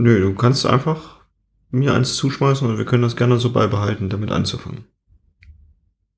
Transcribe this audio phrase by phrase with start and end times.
[0.00, 1.16] Nö, du kannst einfach
[1.72, 4.84] mir eins zuschmeißen und wir können das gerne so beibehalten, damit anzufangen.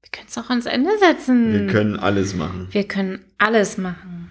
[0.02, 1.50] Wir können es auch ans Ende setzen.
[1.54, 2.68] Wir können alles machen.
[2.72, 4.30] Wir können alles machen.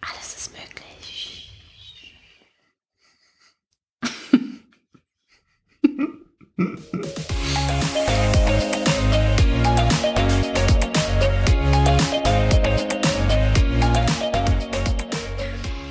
[0.00, 1.50] Alles ist möglich.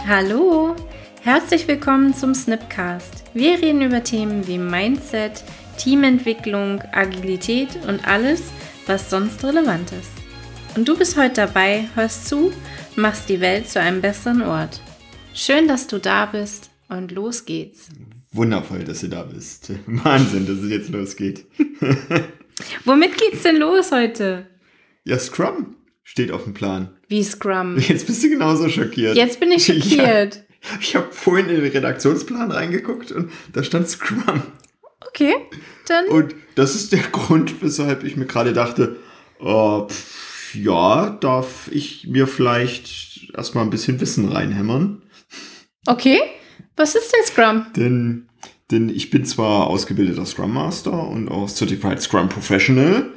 [0.08, 0.74] Hallo,
[1.28, 3.26] herzlich willkommen zum Snipcast.
[3.34, 5.44] Wir reden über Themen wie Mindset,
[5.78, 8.44] Teamentwicklung, Agilität und alles,
[8.86, 10.78] was sonst relevant ist.
[10.78, 12.54] Und du bist heute dabei, hörst zu,
[12.96, 14.80] machst die Welt zu einem besseren Ort.
[15.34, 17.90] Schön, dass du da bist und los geht's.
[18.32, 19.74] Wundervoll, dass du da bist.
[19.86, 21.46] Wahnsinn, dass es jetzt losgeht.
[22.86, 24.48] Womit geht's denn los heute?
[25.04, 26.98] Ja, Scrum steht auf dem Plan.
[27.10, 27.78] Wie Scrum?
[27.80, 29.18] Jetzt bist du genauso schockiert.
[29.18, 30.36] Jetzt bin ich schockiert.
[30.36, 30.42] Ja,
[30.82, 34.42] ich habe vorhin in den Redaktionsplan reingeguckt und da stand Scrum.
[35.08, 35.36] Okay,
[35.88, 36.08] dann.
[36.08, 38.98] Und das ist der Grund, weshalb ich mir gerade dachte,
[39.40, 45.02] äh, pff, ja, darf ich mir vielleicht erstmal ein bisschen Wissen reinhämmern.
[45.86, 46.20] Okay,
[46.76, 47.66] was ist denn Scrum?
[47.76, 48.28] Denn,
[48.72, 53.12] denn ich bin zwar ausgebildeter Scrum Master und auch Certified Scrum Professional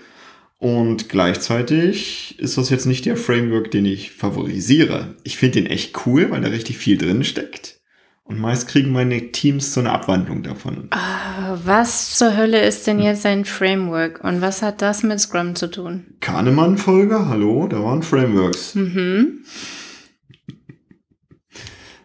[0.60, 5.14] und gleichzeitig ist das jetzt nicht der Framework, den ich favorisiere.
[5.24, 7.80] Ich finde den echt cool, weil da richtig viel drin steckt.
[8.24, 10.88] Und meist kriegen meine Teams so eine Abwandlung davon.
[10.90, 15.54] Ah, was zur Hölle ist denn jetzt ein Framework und was hat das mit Scrum
[15.54, 16.04] zu tun?
[16.20, 18.74] Kahnemann-Folge, hallo, da waren Frameworks.
[18.74, 19.38] Mhm.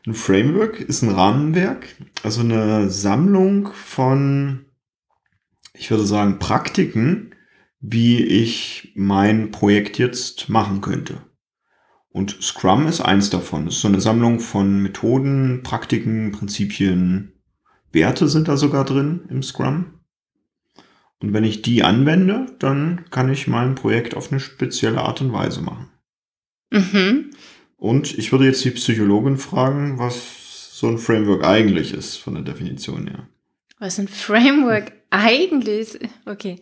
[0.07, 1.87] Ein Framework ist ein Rahmenwerk,
[2.23, 4.63] also eine Sammlung von,
[5.73, 7.34] ich würde sagen, Praktiken,
[7.87, 11.17] wie ich mein Projekt jetzt machen könnte.
[12.09, 13.67] Und Scrum ist eins davon.
[13.67, 17.33] Es ist so eine Sammlung von Methoden, Praktiken, Prinzipien,
[17.91, 19.99] Werte sind da sogar drin im Scrum.
[21.19, 25.31] Und wenn ich die anwende, dann kann ich mein Projekt auf eine spezielle Art und
[25.31, 25.89] Weise machen.
[26.71, 27.31] Mhm.
[27.77, 32.43] Und ich würde jetzt die Psychologin fragen, was so ein Framework eigentlich ist, von der
[32.43, 33.27] Definition her.
[33.79, 35.99] Was ein Framework eigentlich ist?
[36.25, 36.59] Okay.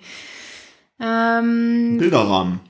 [1.04, 2.62] Ähm, Bilderrahmen.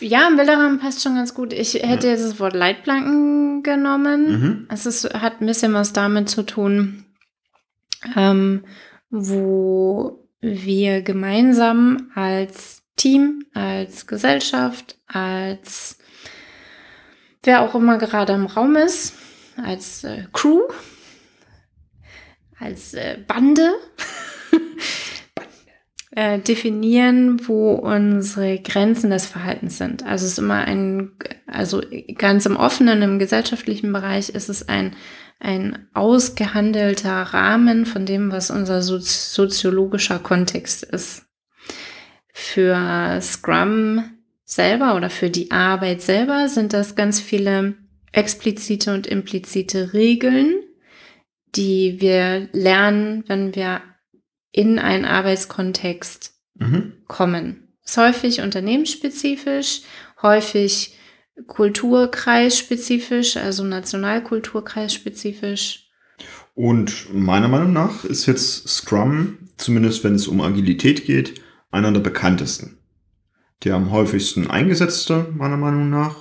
[0.00, 1.52] ja, ein Bilderrahmen passt schon ganz gut.
[1.52, 4.40] Ich hätte jetzt das Wort Leitplanken genommen.
[4.40, 4.68] Mhm.
[4.70, 7.06] Es ist, hat ein bisschen was damit zu tun,
[8.14, 8.64] ähm,
[9.08, 15.98] wo wir gemeinsam als Team, als Gesellschaft, als
[17.42, 19.14] wer auch immer gerade im Raum ist,
[19.56, 20.60] als äh, Crew,
[22.58, 23.72] als äh, Bande,
[26.16, 30.04] äh, definieren, wo unsere Grenzen des Verhaltens sind.
[30.04, 31.10] Also es ist immer ein,
[31.46, 31.82] also
[32.16, 34.94] ganz im offenen, im gesellschaftlichen Bereich ist es ein,
[35.40, 41.24] ein ausgehandelter Rahmen von dem, was unser sozi soziologischer Kontext ist.
[42.32, 44.04] Für Scrum
[44.44, 47.74] selber oder für die Arbeit selber sind das ganz viele
[48.12, 50.54] explizite und implizite Regeln,
[51.56, 53.80] die wir lernen, wenn wir
[54.54, 56.92] in einen Arbeitskontext Mhm.
[57.08, 57.74] kommen.
[57.84, 59.80] Ist häufig unternehmensspezifisch,
[60.22, 60.96] häufig
[61.48, 65.88] kulturkreisspezifisch, also nationalkulturkreisspezifisch.
[66.54, 71.42] Und meiner Meinung nach ist jetzt Scrum, zumindest wenn es um Agilität geht,
[71.72, 72.78] einer der bekanntesten.
[73.64, 76.14] Der am häufigsten eingesetzte, meiner Meinung nach.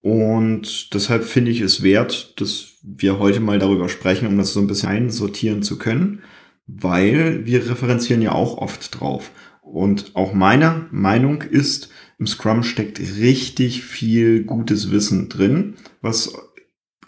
[0.00, 4.60] Und deshalb finde ich es wert, dass wir heute mal darüber sprechen, um das so
[4.60, 6.22] ein bisschen einsortieren zu können,
[6.66, 9.30] weil wir referenzieren ja auch oft drauf.
[9.62, 16.34] Und auch meine Meinung ist, im Scrum steckt richtig viel gutes Wissen drin, was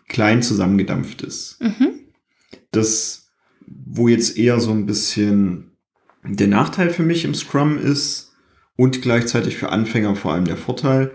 [0.09, 1.61] klein zusammengedampft ist.
[1.61, 2.01] Mhm.
[2.71, 3.29] Das,
[3.67, 5.73] wo jetzt eher so ein bisschen
[6.25, 8.33] der Nachteil für mich im Scrum ist
[8.77, 11.13] und gleichzeitig für Anfänger vor allem der Vorteil,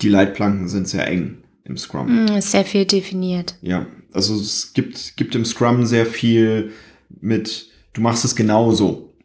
[0.00, 2.24] die Leitplanken sind sehr eng im Scrum.
[2.24, 3.56] Mm, Ist sehr viel definiert.
[3.62, 6.72] Ja, also es gibt, gibt im Scrum sehr viel
[7.20, 9.16] mit, du machst es genauso.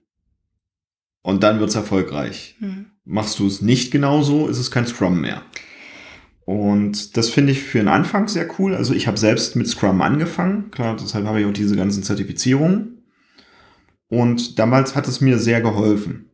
[1.22, 2.56] Und dann wird's erfolgreich.
[2.60, 2.88] Mhm.
[3.04, 5.44] Machst du es nicht genauso, ist es kein Scrum mehr.
[6.46, 8.74] Und das finde ich für den Anfang sehr cool.
[8.74, 10.72] Also ich habe selbst mit Scrum angefangen.
[10.72, 13.04] Klar, deshalb habe ich auch diese ganzen Zertifizierungen.
[14.08, 16.30] Und damals hat es mir sehr geholfen.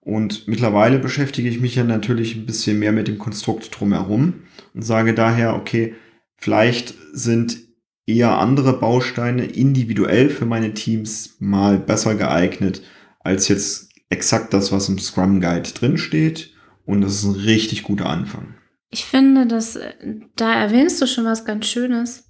[0.00, 4.42] Und mittlerweile beschäftige ich mich ja natürlich ein bisschen mehr mit dem Konstrukt drumherum
[4.74, 5.94] und sage daher, okay,
[6.36, 7.63] vielleicht sind
[8.06, 12.82] eher andere Bausteine individuell für meine Teams mal besser geeignet
[13.20, 16.50] als jetzt exakt das, was im Scrum Guide drin steht.
[16.84, 18.54] Und das ist ein richtig guter Anfang.
[18.90, 19.92] Ich finde, dass äh,
[20.36, 22.24] da erwähnst du schon was ganz Schönes.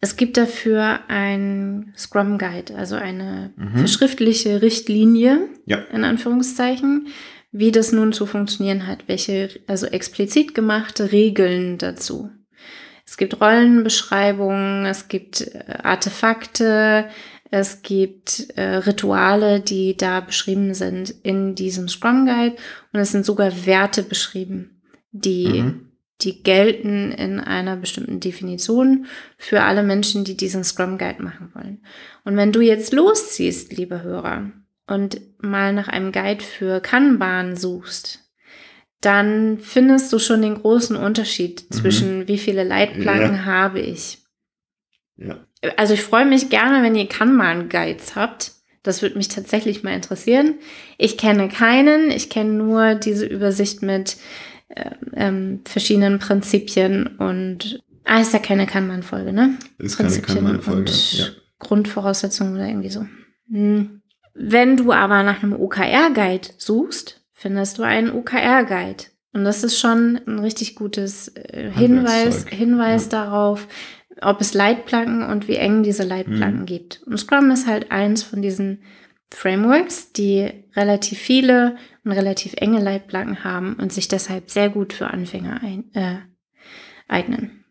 [0.00, 3.78] Es gibt dafür ein Scrum Guide, also eine Mhm.
[3.78, 5.78] verschriftliche Richtlinie, Ja.
[5.92, 7.06] in Anführungszeichen,
[7.52, 12.30] wie das nun zu funktionieren hat, welche, also explizit gemachte Regeln dazu.
[13.14, 17.08] Es gibt Rollenbeschreibungen, es gibt äh, Artefakte,
[17.48, 22.56] es gibt äh, Rituale, die da beschrieben sind in diesem Scrum Guide
[22.92, 24.82] und es sind sogar Werte beschrieben,
[25.12, 25.92] die Mhm.
[26.22, 29.06] die gelten in einer bestimmten Definition
[29.38, 31.84] für alle Menschen, die diesen Scrum Guide machen wollen.
[32.24, 34.50] Und wenn du jetzt losziehst, liebe Hörer,
[34.88, 38.23] und mal nach einem Guide für Kanban suchst,
[39.04, 41.74] dann findest du schon den großen Unterschied Mhm.
[41.74, 43.44] zwischen wie viele Leitplanken Ja.
[43.44, 44.18] habe ich.
[45.16, 45.38] Ja.
[45.76, 48.52] Also ich freue mich gerne, wenn ihr Kanban-Guides habt.
[48.82, 50.56] Das würde mich tatsächlich mal interessieren.
[50.98, 52.10] Ich kenne keinen.
[52.10, 54.16] Ich kenne nur diese Übersicht mit
[54.68, 59.56] äh, ähm, verschiedenen Prinzipien und ah, ist ja keine Kanban-Folge, ne?
[59.78, 60.80] Ist keine Kanban-Folge.
[60.80, 61.26] und Ja.
[61.60, 63.06] Grundvoraussetzungen oder irgendwie so.
[63.50, 64.02] Hm.
[64.34, 69.04] Wenn du aber nach einem OKR-Guide suchst, findest du einen OKR-Guide.
[69.34, 72.46] Und das ist schon ein richtig gutes äh, Hinweis.
[72.48, 73.10] Hinweis Ja.
[73.10, 73.68] darauf,
[74.22, 76.66] ob es Leitplanken und wie eng diese Leitplanken Mhm.
[76.66, 77.02] gibt.
[77.04, 78.78] Und Scrum ist halt eins von diesen
[79.30, 85.08] Frameworks, die relativ viele und relativ enge Leitplanken haben und sich deshalb sehr gut für
[85.08, 86.20] Anfänger ein, äh,
[87.08, 87.66] eignen.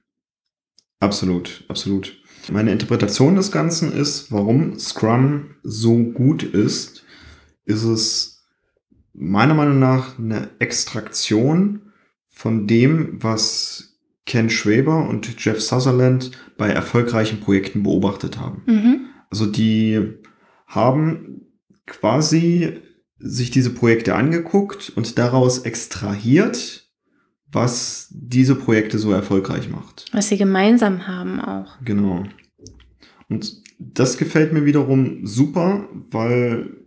[0.99, 2.15] Absolut, absolut.
[2.51, 7.05] Meine Interpretation des Ganzen ist, warum Scrum so gut ist,
[7.65, 8.32] ist es
[9.13, 11.93] meiner Meinung nach eine Extraktion
[12.27, 18.63] von dem, was Ken Schwaber und Jeff Sutherland bei erfolgreichen Projekten beobachtet haben.
[18.65, 19.05] Mhm.
[19.29, 20.17] Also die
[20.67, 21.41] haben
[21.85, 22.79] quasi
[23.19, 26.89] sich diese Projekte angeguckt und daraus extrahiert,
[27.51, 30.05] was diese Projekte so erfolgreich macht.
[30.11, 31.77] Was sie gemeinsam haben auch.
[31.83, 32.23] Genau.
[33.29, 36.82] Und das gefällt mir wiederum super, weil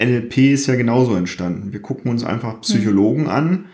[0.00, 1.72] NLP ist ja genauso entstanden.
[1.72, 3.66] Wir gucken uns einfach Psychologen an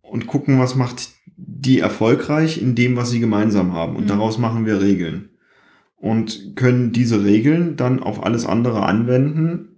[0.00, 3.96] und gucken, was macht die erfolgreich in dem, was sie gemeinsam haben.
[3.96, 4.08] Und Mhm.
[4.08, 5.28] daraus machen wir Regeln.
[5.96, 9.68] Und können diese Regeln dann auf alles andere anwenden,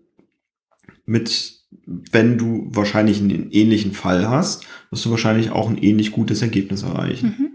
[1.07, 6.41] mit, wenn du wahrscheinlich einen ähnlichen Fall hast, wirst du wahrscheinlich auch ein ähnlich gutes
[6.43, 7.35] Ergebnis erreichen.
[7.39, 7.49] Mhm.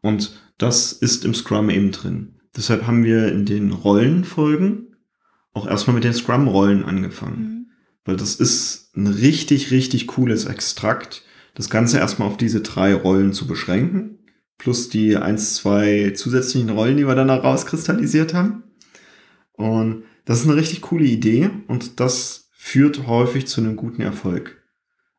[0.00, 2.36] Und das ist im Scrum eben drin.
[2.56, 4.89] Deshalb haben wir in den Rollenfolgen
[5.60, 7.42] auch erstmal mit den Scrum-Rollen angefangen.
[7.42, 7.66] Mhm.
[8.04, 11.22] Weil das ist ein richtig, richtig cooles Extrakt,
[11.54, 14.18] das Ganze erstmal auf diese drei Rollen zu beschränken.
[14.56, 18.62] Plus die eins, zwei zusätzlichen Rollen, die wir dann rauskristallisiert haben.
[19.52, 24.62] Und das ist eine richtig coole Idee und das führt häufig zu einem guten Erfolg.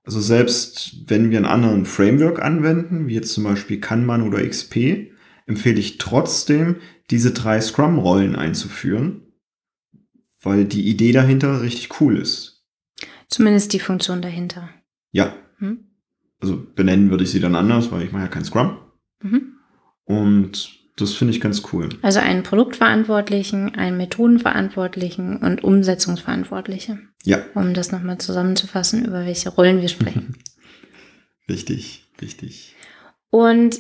[0.04, 5.12] Also selbst wenn wir einen anderen Framework anwenden, wie jetzt zum Beispiel Kanban oder XP,
[5.46, 6.78] empfehle ich trotzdem,
[7.10, 9.22] diese drei Scrum-Rollen einzuführen,
[10.42, 12.64] weil die Idee dahinter richtig cool ist.
[13.30, 14.70] Zumindest die Funktion dahinter.
[15.12, 15.86] Ja, Mhm.
[16.40, 18.78] also benennen würde ich sie dann anders, weil ich mache ja kein Scrum.
[19.22, 19.54] Mhm.
[20.06, 21.90] Und das finde ich ganz cool.
[22.02, 27.00] Also einen Produktverantwortlichen, einen Methodenverantwortlichen und Umsetzungsverantwortliche.
[27.24, 30.36] Ja, Um das nochmal zusammenzufassen, über welche Rollen wir sprechen.
[31.50, 32.76] richtig, richtig.
[33.30, 33.80] und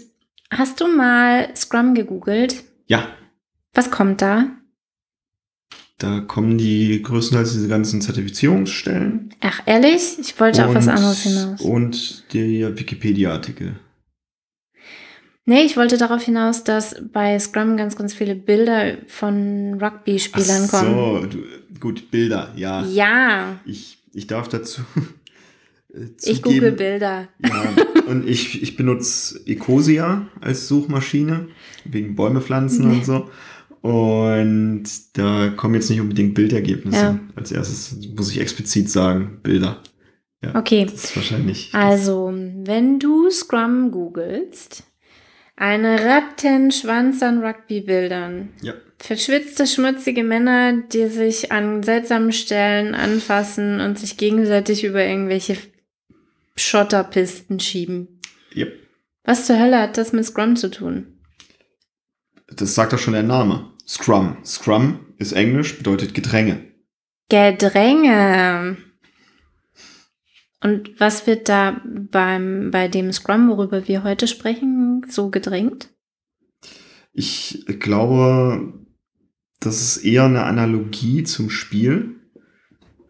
[0.51, 2.63] hast du mal Scrum gegoogelt?
[2.87, 3.07] Ja,
[3.73, 4.51] Was kommt da?
[6.01, 9.29] Da kommen die größtenteils diese ganzen Zertifizierungsstellen.
[9.41, 10.17] Ach, ehrlich?
[10.19, 11.61] Ich wollte auf was anderes hinaus.
[11.61, 13.75] Und der Wikipedia-Artikel.
[15.45, 20.71] Nee, ich wollte darauf hinaus, dass bei Scrum ganz, ganz viele Bilder von Rugby-Spielern Ach
[20.71, 21.31] kommen.
[21.31, 22.83] so, gut, Bilder, ja.
[22.85, 24.81] Ja, Ich, ich darf dazu.
[25.93, 27.27] äh, ich google Bilder.
[27.45, 27.75] Ja,
[28.07, 31.49] und ich, ich benutze Ecosia als Suchmaschine,
[31.85, 33.29] wegen Bäume pflanzen und so.
[33.81, 34.83] Und
[35.13, 36.97] da kommen jetzt nicht unbedingt Bildergebnisse.
[36.99, 37.19] Ja.
[37.35, 39.81] Als erstes muss ich explizit sagen, Bilder.
[40.43, 40.85] Ja, Okay.
[40.85, 41.69] das ist wahrscheinlich.
[41.73, 44.83] Also, wenn du Scrum googelst,
[45.55, 48.73] eine Rattenschwanz an Rugby-Bildern, Ja.
[48.99, 55.57] verschwitzte, schmutzige Männer, die sich an seltsamen Stellen anfassen und sich gegenseitig über irgendwelche
[56.55, 58.19] Schotterpisten schieben.
[58.55, 58.73] Yep.
[59.23, 61.19] Was zur Hölle hat das mit Scrum zu tun?
[62.53, 63.70] Das sagt doch schon der Name.
[63.91, 64.37] Scrum.
[64.45, 66.63] Scrum ist Englisch, bedeutet Gedränge.
[67.27, 68.77] Gedränge.
[70.63, 75.89] Und was wird da beim, bei dem Scrum, worüber wir heute sprechen, so gedrängt?
[77.11, 78.71] Ich glaube,
[79.59, 82.15] das ist eher eine Analogie zum Spiel.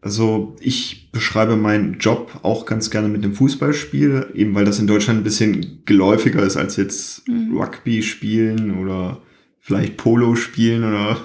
[0.02, 4.88] Also ich beschreibe meinen Job auch ganz gerne mit einem Fußballspiel, eben weil das in
[4.88, 7.56] Deutschland ein bisschen geläufiger ist als jetzt Mhm.
[7.56, 9.22] Rugby spielen oder
[9.62, 11.18] vielleicht Polo spielen oder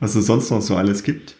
[0.00, 1.36] was es sonst noch so alles gibt.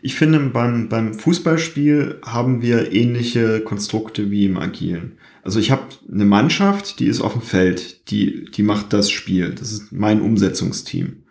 [0.00, 5.18] Ich finde, beim, beim Fußballspiel haben wir ähnliche Konstrukte wie im Agilen.
[5.42, 9.54] Also ich habe eine Mannschaft, die ist auf dem Feld, die, die macht das Spiel.
[9.54, 11.24] Das ist mein Umsetzungsteam.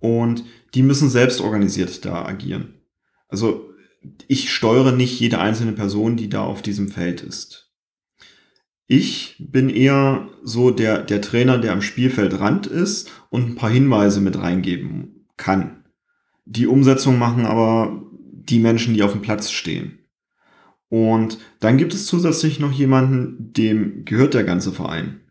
[0.00, 2.74] Und die müssen selbst organisiert da agieren.
[3.28, 3.70] Also
[4.26, 7.61] ich steuere nicht jede einzelne Person, die da auf diesem Feld ist.
[8.92, 14.20] Ich bin eher so der, der Trainer, der am Spielfeldrand ist und ein paar Hinweise
[14.20, 15.84] mit reingeben kann.
[16.44, 20.00] Die Umsetzung machen aber die Menschen, die auf dem Platz stehen.
[20.90, 25.22] Und dann gibt es zusätzlich noch jemanden, dem gehört der ganze Verein.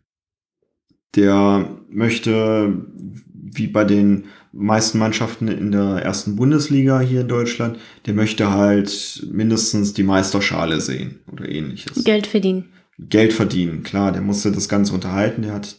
[1.14, 2.84] Der möchte,
[3.32, 9.24] wie bei den meisten Mannschaften in der ersten Bundesliga hier in Deutschland, der möchte halt
[9.30, 12.02] mindestens die Meisterschale sehen oder ähnliches.
[12.02, 12.68] Geld verdienen.
[12.98, 15.76] Geld verdienen, klar, der musste das Ganze unterhalten, der hat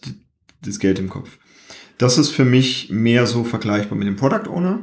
[0.61, 1.37] das Geld im Kopf.
[1.97, 4.79] Das ist für mich mehr so vergleichbar mit dem Product Owner.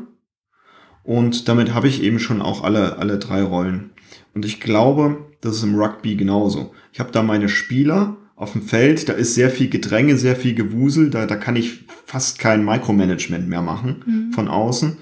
[1.03, 3.91] Und damit habe ich eben schon auch alle, alle drei Rollen.
[4.35, 6.73] Und ich glaube, das ist im Rugby genauso.
[6.93, 10.55] Ich habe da meine Spieler auf dem Feld, da ist sehr viel Gedränge, sehr viel
[10.55, 14.33] Gewusel, da, da kann ich fast kein Micromanagement mehr machen mhm.
[14.33, 14.97] von außen,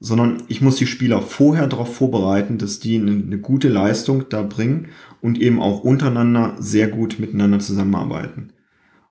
[0.00, 4.42] sondern ich muss die Spieler vorher darauf vorbereiten, dass die eine, eine gute Leistung da
[4.42, 4.88] bringen
[5.20, 8.54] und eben auch untereinander sehr gut miteinander zusammenarbeiten.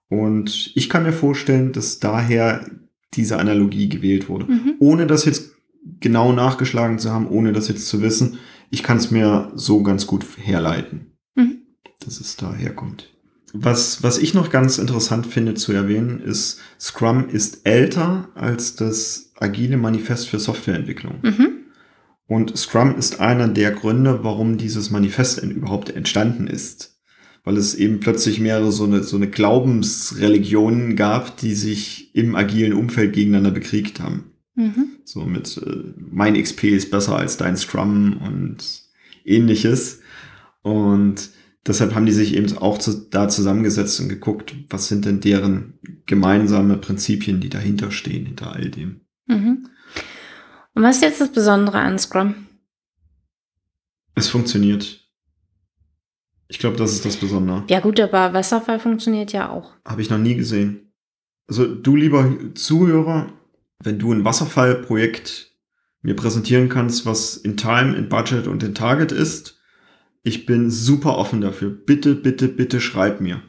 [0.09, 2.65] Und ich kann mir vorstellen, dass daher
[3.13, 4.45] diese Analogie gewählt wurde.
[4.45, 4.73] Mhm.
[4.79, 5.51] Ohne das jetzt
[5.99, 8.39] genau nachgeschlagen zu haben, ohne das jetzt zu wissen.
[8.71, 11.59] Ich kann es mir so ganz gut herleiten, mhm.
[12.03, 13.13] dass es daher kommt.
[13.53, 19.31] Was, was ich noch ganz interessant finde zu erwähnen, ist, Scrum ist älter als das
[19.39, 21.19] agile Manifest für Softwareentwicklung.
[21.21, 21.49] Mhm.
[22.27, 26.99] Und Scrum ist einer der Gründe, warum dieses Manifest überhaupt entstanden ist.
[27.43, 32.73] Weil es eben plötzlich mehrere so eine, so eine Glaubensreligionen gab, die sich im agilen
[32.73, 34.31] Umfeld gegeneinander bekriegt haben.
[34.55, 34.89] Mhm.
[35.05, 38.83] So mit äh, mein XP ist besser als dein Scrum und
[39.25, 40.01] ähnliches.
[40.61, 41.29] Und
[41.65, 45.79] deshalb haben die sich eben auch zu, da zusammengesetzt und geguckt, was sind denn deren
[46.05, 49.01] gemeinsame Prinzipien, die dahinter stehen, hinter all dem.
[49.27, 49.69] Mhm.
[50.73, 52.35] Und was ist jetzt das Besondere an Scrum?
[54.15, 55.07] Es funktioniert.
[56.47, 57.63] Ich glaube, das ist das Besondere.
[57.69, 59.73] Ja gut, aber Wasserfall funktioniert ja auch.
[59.85, 60.91] Habe ich noch nie gesehen.
[61.47, 63.31] Also du lieber Zuhörer,
[63.83, 65.51] wenn du ein Wasserfallprojekt
[66.01, 69.58] mir präsentieren kannst, was in Time, in Budget und in Target ist,
[70.23, 71.69] ich bin super offen dafür.
[71.69, 73.41] Bitte, bitte, bitte schreib mir.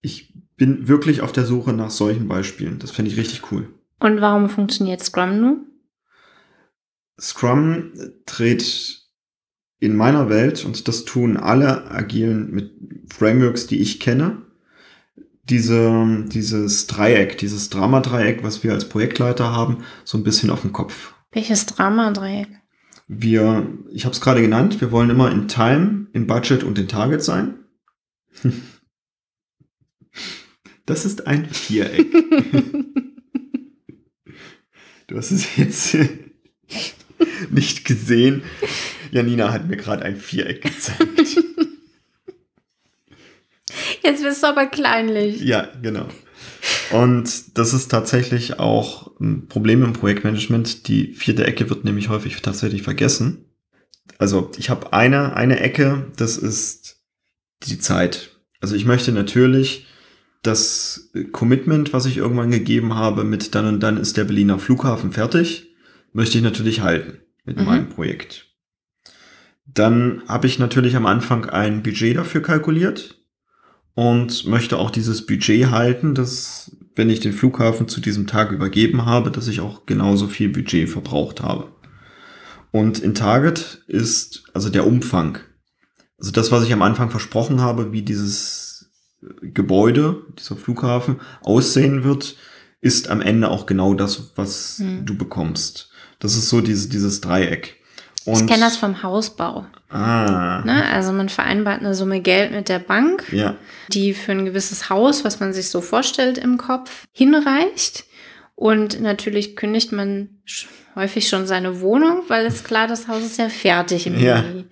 [0.00, 2.78] Ich bin wirklich auf der Suche nach solchen Beispielen.
[2.78, 3.68] Das fände ich richtig cool.
[3.98, 5.66] Und warum funktioniert Scrum nun?
[7.20, 7.92] Scrum
[8.26, 9.02] dreht
[9.78, 12.72] in meiner Welt, und das tun alle agilen mit
[13.12, 14.42] Frameworks, die ich kenne,
[15.44, 20.72] diese, dieses Dreieck, dieses Drama-Dreieck, was wir als Projektleiter haben, so ein bisschen auf dem
[20.72, 21.14] Kopf.
[21.32, 22.61] Welches Drama-Dreieck?
[23.08, 26.88] Wir, ich habe es gerade genannt, wir wollen immer in Time, in Budget und in
[26.88, 27.54] Target sein.
[30.86, 32.10] Das ist ein Viereck.
[35.06, 35.96] du hast es jetzt
[37.50, 38.42] nicht gesehen.
[39.12, 41.38] Janina hat mir gerade ein Viereck gezeigt.
[44.02, 45.40] Jetzt bist du aber kleinlich.
[45.40, 46.08] Ja, genau.
[46.90, 50.88] Und das ist tatsächlich auch ein Problem im Projektmanagement.
[50.88, 53.46] Die vierte Ecke wird nämlich häufig tatsächlich vergessen.
[54.18, 57.02] Also ich habe eine, eine Ecke, das ist
[57.64, 58.36] die Zeit.
[58.60, 59.86] Also ich möchte natürlich
[60.42, 65.12] das Commitment, was ich irgendwann gegeben habe, mit dann und dann ist der Berliner Flughafen
[65.12, 65.74] fertig,
[66.12, 67.64] möchte ich natürlich halten mit mhm.
[67.64, 68.48] meinem Projekt.
[69.64, 73.21] Dann habe ich natürlich am Anfang ein Budget dafür kalkuliert
[73.94, 79.06] und möchte auch dieses Budget halten, dass wenn ich den Flughafen zu diesem Tag übergeben
[79.06, 81.72] habe, dass ich auch genauso viel Budget verbraucht habe.
[82.70, 85.38] Und in Target ist also der Umfang,
[86.18, 88.90] also das, was ich am Anfang versprochen habe, wie dieses
[89.40, 92.36] Gebäude, dieser Flughafen aussehen wird,
[92.80, 95.06] ist am Ende auch genau das, was hm.
[95.06, 95.90] du bekommst.
[96.18, 97.76] Das ist so diese, dieses Dreieck.
[98.24, 99.66] Und ich kenne das vom Hausbau.
[99.92, 100.62] Ah.
[100.64, 100.84] Ne?
[100.86, 103.56] Also man vereinbart eine Summe Geld mit der Bank, ja.
[103.88, 108.04] die für ein gewisses Haus, was man sich so vorstellt im Kopf, hinreicht.
[108.54, 110.42] Und natürlich kündigt man
[110.94, 114.42] häufig schon seine Wohnung, weil es klar, das Haus ist ja fertig im ja.
[114.42, 114.64] Juni.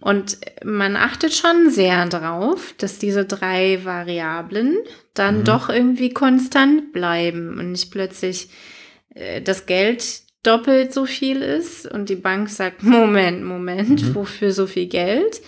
[0.00, 4.78] Und man achtet schon sehr drauf, dass diese drei Variablen
[5.14, 5.44] dann mhm.
[5.44, 8.48] doch irgendwie konstant bleiben und nicht plötzlich
[9.14, 14.14] äh, das Geld doppelt so viel ist und die Bank sagt, Moment, Moment, mhm.
[14.14, 15.40] wofür so viel Geld?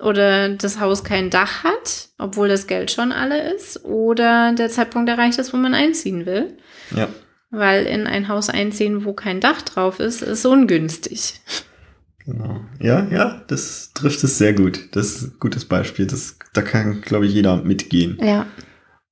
[0.00, 5.08] oder das Haus kein Dach hat, obwohl das Geld schon alle ist, oder der Zeitpunkt
[5.08, 6.56] erreicht ist, wo man einziehen will.
[6.94, 7.08] Ja.
[7.50, 11.40] Weil in ein Haus einziehen, wo kein Dach drauf ist, ist ungünstig.
[12.24, 12.60] Genau.
[12.80, 14.88] Ja, ja, das trifft es sehr gut.
[14.92, 16.06] Das ist ein gutes Beispiel.
[16.06, 18.18] Das, da kann, glaube ich, jeder mitgehen.
[18.20, 18.46] Ja.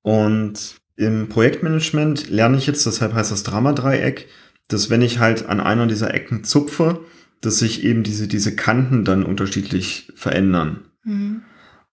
[0.00, 4.28] Und im Projektmanagement lerne ich jetzt, deshalb heißt das Drama-Dreieck,
[4.72, 7.04] dass wenn ich halt an einer dieser Ecken zupfe,
[7.40, 10.84] dass sich eben diese, diese Kanten dann unterschiedlich verändern.
[11.04, 11.42] Mhm.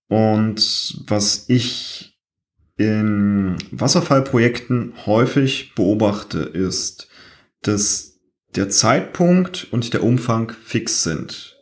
[0.08, 2.18] Und was ich
[2.78, 7.10] in Wasserfallprojekten häufig beobachte, ist,
[7.62, 8.20] dass
[8.56, 11.58] der Zeitpunkt und der Umfang fix sind.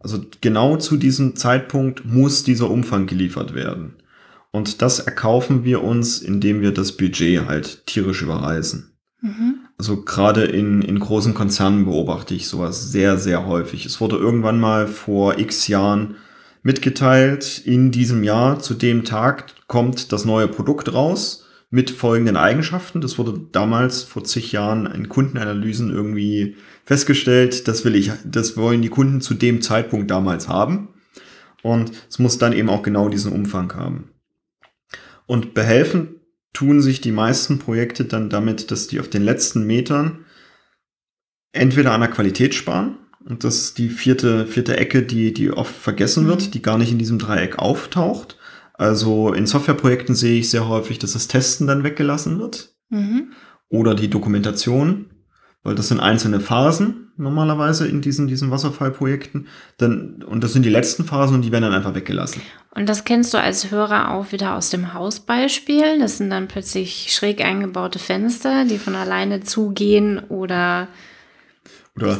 [0.00, 4.02] Also genau zu diesem Zeitpunkt muss dieser Umfang geliefert werden.
[4.50, 8.92] Und das erkaufen wir uns, indem wir das Budget halt tierisch überreißen.
[9.20, 9.60] Mhm.
[9.82, 13.84] Also gerade in, in großen Konzernen beobachte ich sowas sehr, sehr häufig.
[13.84, 16.14] Es wurde irgendwann mal vor x Jahren
[16.62, 23.00] mitgeteilt, in diesem Jahr zu dem Tag kommt das neue Produkt raus mit folgenden Eigenschaften.
[23.00, 27.66] Das wurde damals vor zig Jahren in Kundenanalysen irgendwie festgestellt.
[27.66, 30.90] Das will ich, das wollen die Kunden zu dem Zeitpunkt damals haben.
[31.64, 34.10] Und es muss dann eben auch genau diesen Umfang haben.
[35.26, 36.20] Und behelfen
[36.52, 40.24] tun sich die meisten Projekte dann damit, dass die auf den letzten Metern
[41.52, 45.74] entweder an der Qualität sparen, und das ist die vierte, vierte Ecke, die, die oft
[45.74, 48.36] vergessen wird, die gar nicht in diesem Dreieck auftaucht.
[48.74, 52.74] Also in Softwareprojekten sehe ich sehr häufig, dass das Testen dann weggelassen wird.
[52.88, 53.32] Mhm.
[53.68, 55.10] Oder die Dokumentation,
[55.62, 59.48] weil das sind einzelne Phasen normalerweise in diesen, diesen Wasserfallprojekten.
[59.78, 62.42] Dann, und das sind die letzten Phasen und die werden dann einfach weggelassen.
[62.74, 65.98] Und das kennst du als Hörer auch wieder aus dem Hausbeispiel.
[65.98, 70.88] Das sind dann plötzlich schräg eingebaute Fenster, die von alleine zugehen oder
[71.96, 72.18] Oder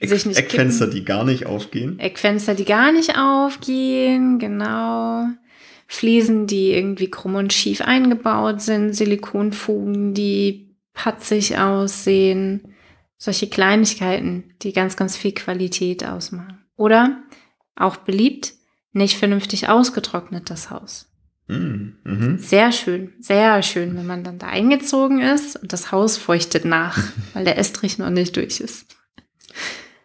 [0.00, 1.98] nicht Eckfenster, die gar nicht aufgehen.
[1.98, 5.26] Eckfenster, die gar nicht aufgehen, genau.
[5.86, 12.73] Fliesen, die irgendwie krumm und schief eingebaut sind, Silikonfugen, die patzig aussehen.
[13.16, 16.64] Solche Kleinigkeiten, die ganz, ganz viel Qualität ausmachen.
[16.76, 17.22] Oder,
[17.76, 18.54] auch beliebt,
[18.92, 21.10] nicht vernünftig ausgetrocknet das Haus.
[21.46, 21.96] Mhm.
[22.04, 22.38] Mhm.
[22.38, 26.98] Sehr schön, sehr schön, wenn man dann da eingezogen ist und das Haus feuchtet nach,
[27.34, 28.86] weil der Estrich noch nicht durch ist.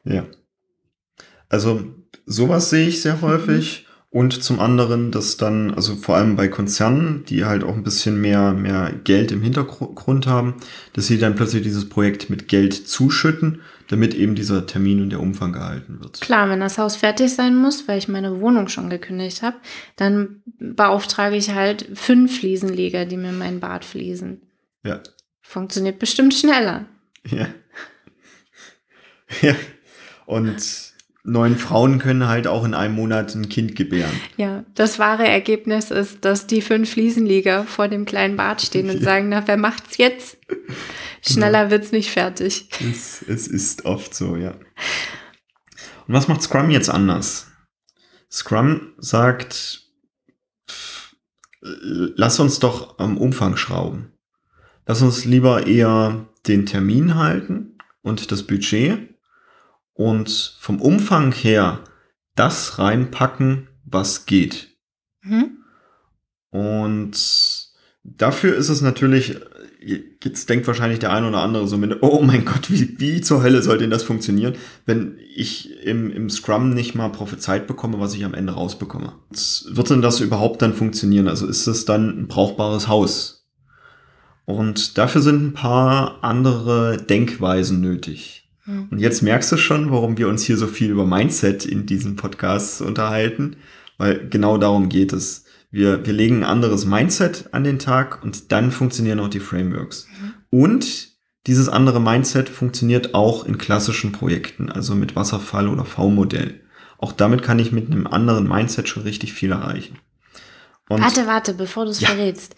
[0.03, 0.25] Ja.
[1.47, 1.93] Also
[2.25, 3.85] sowas sehe ich sehr häufig.
[4.11, 8.19] Und zum anderen, dass dann, also vor allem bei Konzernen, die halt auch ein bisschen
[8.19, 10.55] mehr, mehr Geld im Hintergrund haben,
[10.93, 15.19] dass sie dann plötzlich dieses Projekt mit Geld zuschütten, damit eben dieser Termin und der
[15.19, 16.21] Umfang gehalten wird.
[16.21, 19.57] Klar, wenn das Haus fertig sein muss, weil ich meine Wohnung schon gekündigt habe,
[19.95, 24.41] dann beauftrage ich halt fünf Fliesenleger, die mir mein Bad fließen.
[24.83, 25.01] Ja.
[25.41, 26.85] Funktioniert bestimmt schneller.
[27.29, 27.47] Ja.
[29.43, 29.53] Ja.
[30.25, 30.88] Und
[31.23, 34.11] neun Frauen können halt auch in einem Monat ein Kind gebären.
[34.37, 38.97] Ja, das wahre Ergebnis ist, dass die fünf Fliesenleger vor dem kleinen Bad stehen und
[38.99, 39.03] Ja.
[39.03, 40.37] sagen, na, wer macht's jetzt?
[41.21, 42.69] Schneller wird's nicht fertig.
[42.79, 44.51] Es, es ist oft so, ja.
[44.51, 47.47] Und was macht Scrum jetzt anders?
[48.31, 49.83] Scrum sagt,
[51.61, 54.13] lass uns doch am Umfang schrauben.
[54.85, 59.08] Lass uns lieber eher den Termin halten und das Budget
[59.99, 61.83] und vom Umfang her
[62.33, 64.77] das reinpacken, was geht.
[65.23, 65.57] Mhm.
[66.51, 67.67] Und
[68.05, 69.35] dafür ist es natürlich,
[70.23, 73.43] jetzt denkt wahrscheinlich der eine oder andere so mit, oh mein Gott, wie, wie zur
[73.43, 78.13] Hölle soll denn das funktionieren, wenn ich im, im Scrum nicht mal prophezeit bekomme, was
[78.13, 79.15] ich am Ende rausbekomme.
[79.29, 81.27] Wird denn das überhaupt dann funktionieren?
[81.27, 83.49] Also ist es dann ein brauchbares Haus?
[84.45, 88.48] Und dafür sind ein paar andere Denkweisen nötig.
[88.69, 88.87] Mhm.
[88.91, 92.15] Und jetzt merkst du schon, warum wir uns hier so viel über Mindset in diesem
[92.15, 93.57] Podcast unterhalten,
[93.97, 95.45] weil genau darum geht es.
[95.71, 100.07] Wir, wir legen ein anderes Mindset an den Tag und dann funktionieren auch die Frameworks.
[100.49, 101.09] Und
[101.47, 106.61] dieses andere Mindset funktioniert auch in klassischen Projekten, also mit Wasserfall oder V-Modell.
[106.97, 109.99] Auch damit kann ich mit einem anderen Mindset schon richtig viel erreichen.
[110.89, 112.09] Und Warte, warte, bevor du es Ja.
[112.09, 112.55] verrätst.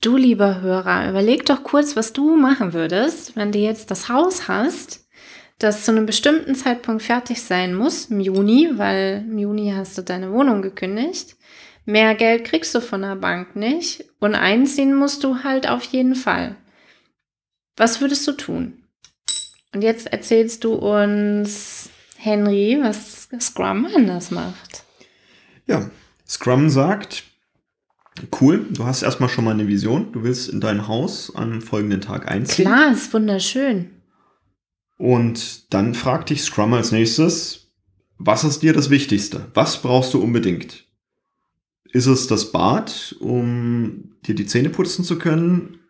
[0.00, 4.48] Du, lieber Hörer, überleg doch kurz, was du machen würdest, wenn du jetzt das Haus
[4.48, 5.01] hast,
[5.62, 10.02] das zu einem bestimmten Zeitpunkt fertig sein muss, im Juni, weil im Juni hast du
[10.02, 11.36] deine Wohnung gekündigt.
[11.84, 16.14] Mehr Geld kriegst du von der Bank nicht und einziehen musst du halt auf jeden
[16.14, 16.56] Fall.
[17.76, 18.82] Was würdest du tun?
[19.74, 24.84] Und jetzt erzählst du uns, Henry, was Scrum anders macht.
[25.66, 25.90] Ja,
[26.28, 27.24] Scrum sagt,
[28.40, 32.00] cool, du hast erstmal schon mal eine Vision, du willst in dein Haus am folgenden
[32.00, 32.66] Tag einziehen.
[32.66, 34.01] Klar, ist wunderschön.
[35.02, 37.72] Und dann fragt dich Scrum als nächstes,
[38.18, 39.50] was ist dir das Wichtigste?
[39.52, 40.86] Was brauchst du unbedingt?
[41.90, 45.80] Ist es das Bad, um dir die Zähne putzen zu können?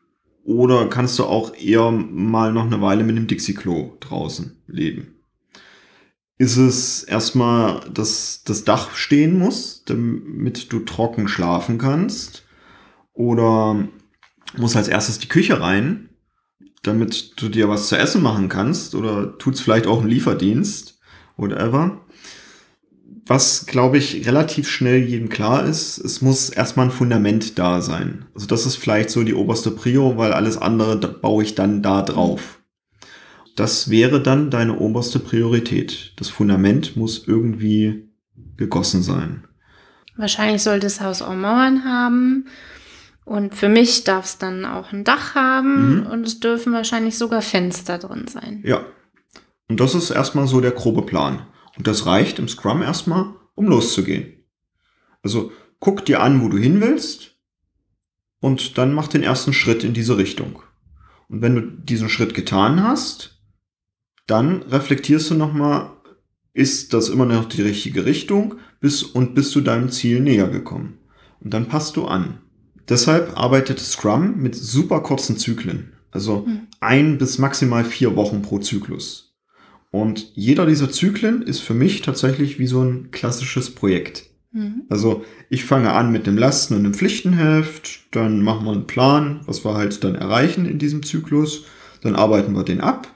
[0.44, 5.16] Oder kannst du auch eher mal noch eine Weile mit dem Dixie-Klo draußen leben?
[6.38, 12.46] Ist es erstmal, dass das Dach stehen muss, damit du trocken schlafen kannst?
[13.12, 13.88] Oder
[14.56, 16.08] muss als erstes die Küche rein,
[16.82, 18.94] damit du dir was zu essen machen kannst?
[18.94, 20.98] Oder tut's vielleicht auch einen Lieferdienst?
[21.36, 22.02] Whatever
[23.26, 28.24] was, glaube ich, relativ schnell jedem klar ist, es muss erstmal ein Fundament da sein.
[28.34, 32.02] Also das ist vielleicht so die oberste Prio, weil alles andere baue ich dann da
[32.02, 32.60] drauf.
[33.54, 36.14] Das wäre dann deine oberste Priorität.
[36.16, 38.08] Das Fundament muss irgendwie
[38.56, 39.44] gegossen sein.
[40.16, 42.46] Wahrscheinlich sollte das Haus auch Mauern haben.
[43.24, 46.06] Und für mich darf es dann auch ein Dach haben mhm.
[46.06, 48.62] und es dürfen wahrscheinlich sogar Fenster drin sein.
[48.64, 48.84] Ja.
[49.68, 51.46] Und das ist erstmal so der grobe Plan.
[51.76, 54.44] Und das reicht im Scrum erstmal, um loszugehen.
[55.22, 57.36] Also guck dir an, wo du hin willst
[58.40, 60.62] und dann mach den ersten Schritt in diese Richtung.
[61.28, 63.40] Und wenn du diesen Schritt getan hast,
[64.26, 65.90] dann reflektierst du nochmal,
[66.52, 70.98] ist das immer noch die richtige Richtung bis, und bist du deinem Ziel näher gekommen.
[71.40, 72.40] Und dann passt du an.
[72.88, 75.92] Deshalb arbeitet Scrum mit super kurzen Zyklen.
[76.10, 76.68] Also hm.
[76.80, 79.34] ein bis maximal vier Wochen pro Zyklus.
[79.90, 84.24] Und jeder dieser Zyklen ist für mich tatsächlich wie so ein klassisches Projekt.
[84.52, 84.84] Mhm.
[84.88, 89.40] Also ich fange an mit dem Lasten und dem Pflichtenheft, dann machen wir einen Plan,
[89.46, 91.64] was wir halt dann erreichen in diesem Zyklus,
[92.02, 93.08] dann arbeiten wir den ab,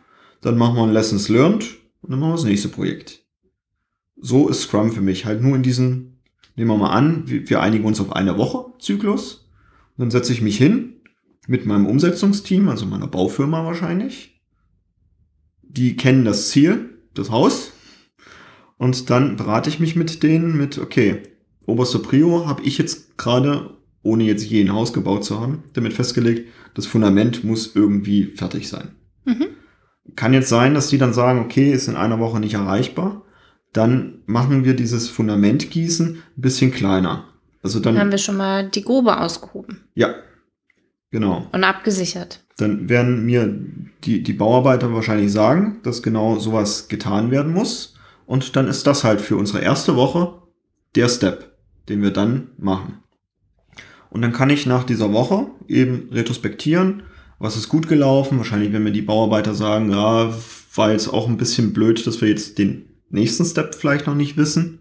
[0.42, 1.64] dann machen wir ein Lessons Learned
[2.02, 3.22] und dann machen wir das nächste Projekt.
[4.18, 6.18] So ist Scrum für mich halt nur in diesen,
[6.56, 9.45] nehmen wir mal an, wir einigen uns auf eine Woche Zyklus,
[9.98, 11.00] dann setze ich mich hin
[11.46, 14.42] mit meinem Umsetzungsteam, also meiner Baufirma wahrscheinlich,
[15.62, 17.72] die kennen das Ziel, das Haus.
[18.78, 21.22] Und dann berate ich mich mit denen mit, okay,
[21.66, 25.92] oberste Prio habe ich jetzt gerade, ohne jetzt je ein Haus gebaut zu haben, damit
[25.92, 28.90] festgelegt, das Fundament muss irgendwie fertig sein.
[29.24, 29.46] Mhm.
[30.14, 33.24] Kann jetzt sein, dass die dann sagen, okay, ist in einer Woche nicht erreichbar.
[33.72, 37.28] Dann machen wir dieses Fundamentgießen ein bisschen kleiner.
[37.66, 39.84] Also dann, dann haben wir schon mal die Grube ausgehoben.
[39.94, 40.14] Ja,
[41.10, 41.46] genau.
[41.52, 43.60] Und abgesichert dann werden mir
[44.04, 47.94] die, die Bauarbeiter wahrscheinlich sagen, dass genau sowas getan werden muss.
[48.24, 50.42] Und dann ist das halt für unsere erste Woche
[50.94, 51.56] der Step,
[51.88, 53.02] den wir dann machen.
[54.08, 57.02] Und dann kann ich nach dieser Woche eben retrospektieren,
[57.38, 58.38] was ist gut gelaufen.
[58.38, 60.32] Wahrscheinlich, wenn mir die Bauarbeiter sagen, ja,
[60.74, 64.38] war jetzt auch ein bisschen blöd, dass wir jetzt den nächsten Step vielleicht noch nicht
[64.38, 64.78] wissen.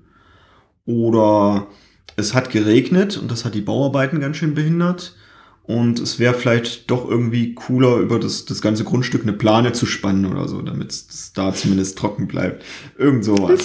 [0.86, 1.68] Oder
[2.16, 5.16] es hat geregnet und das hat die Bauarbeiten ganz schön behindert.
[5.64, 9.88] Und es wäre vielleicht doch irgendwie cooler, über das, das ganze Grundstück eine Plane zu
[9.88, 12.64] spannen oder so, damit es da zumindest trocken bleibt.
[12.98, 13.50] Irgend sowas.
[13.50, 13.58] Ein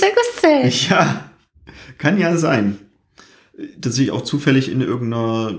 [0.88, 1.30] Ja,
[1.98, 2.78] kann ja sein.
[3.76, 5.58] Dass ich auch zufällig in irgendeiner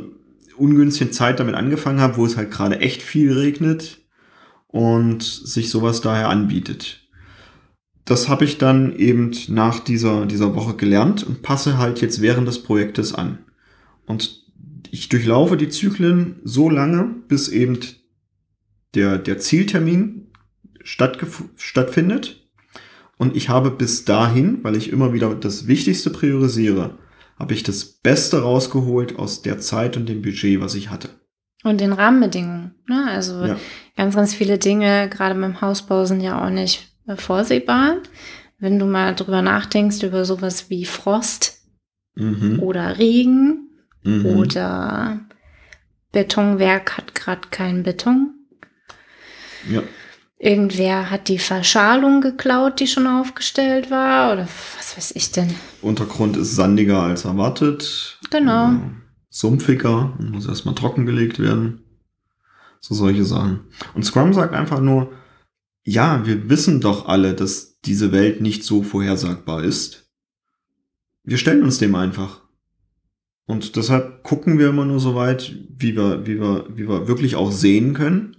[0.58, 4.00] ungünstigen Zeit damit angefangen habe, wo es halt gerade echt viel regnet
[4.68, 7.02] und sich sowas daher anbietet.
[8.12, 12.46] Das habe ich dann eben nach dieser, dieser Woche gelernt und passe halt jetzt während
[12.46, 13.38] des Projektes an.
[14.06, 14.44] Und
[14.92, 17.80] ich durchlaufe die Zyklen so lange, bis eben
[18.96, 20.28] der, der Zieltermin
[20.84, 22.50] stattfindet.
[23.16, 26.98] Und ich habe bis dahin, weil ich immer wieder das Wichtigste priorisiere,
[27.40, 31.08] habe ich das Beste rausgeholt aus der Zeit und dem Budget, was ich hatte.
[31.64, 32.76] Und den Rahmenbedingungen.
[32.90, 33.06] Ne?
[33.08, 33.58] Also ja.
[33.96, 37.98] ganz, ganz viele Dinge, gerade beim Hausbau, sind ja auch nicht vorsehbar.
[38.60, 41.62] Wenn du mal drüber nachdenkst, über sowas wie Frost
[42.16, 42.60] mhm.
[42.60, 43.72] oder Regen,
[44.04, 44.26] Mhm.
[44.26, 45.20] Oder
[46.12, 48.34] Betonwerk hat gerade keinen Beton.
[49.70, 49.84] Ja.
[50.40, 54.34] Irgendwer hat die Verschalung geklaut, die schon aufgestellt war.
[54.34, 55.54] Oder was weiß ich denn.
[55.82, 58.20] Untergrund ist sandiger als erwartet.
[58.32, 58.72] Genau.
[59.30, 61.84] sumpfiger muss erstmal trockengelegt werden.
[62.80, 63.68] So solche Sachen.
[63.94, 65.12] Und Scrum sagt einfach nur,
[65.84, 70.12] ja, wir wissen doch alle, dass diese Welt nicht so vorhersagbar ist.
[71.24, 72.42] Wir stellen uns dem einfach.
[73.46, 77.36] Und deshalb gucken wir immer nur so weit, wie wir, wie wir, wie wir wirklich
[77.36, 78.38] auch sehen können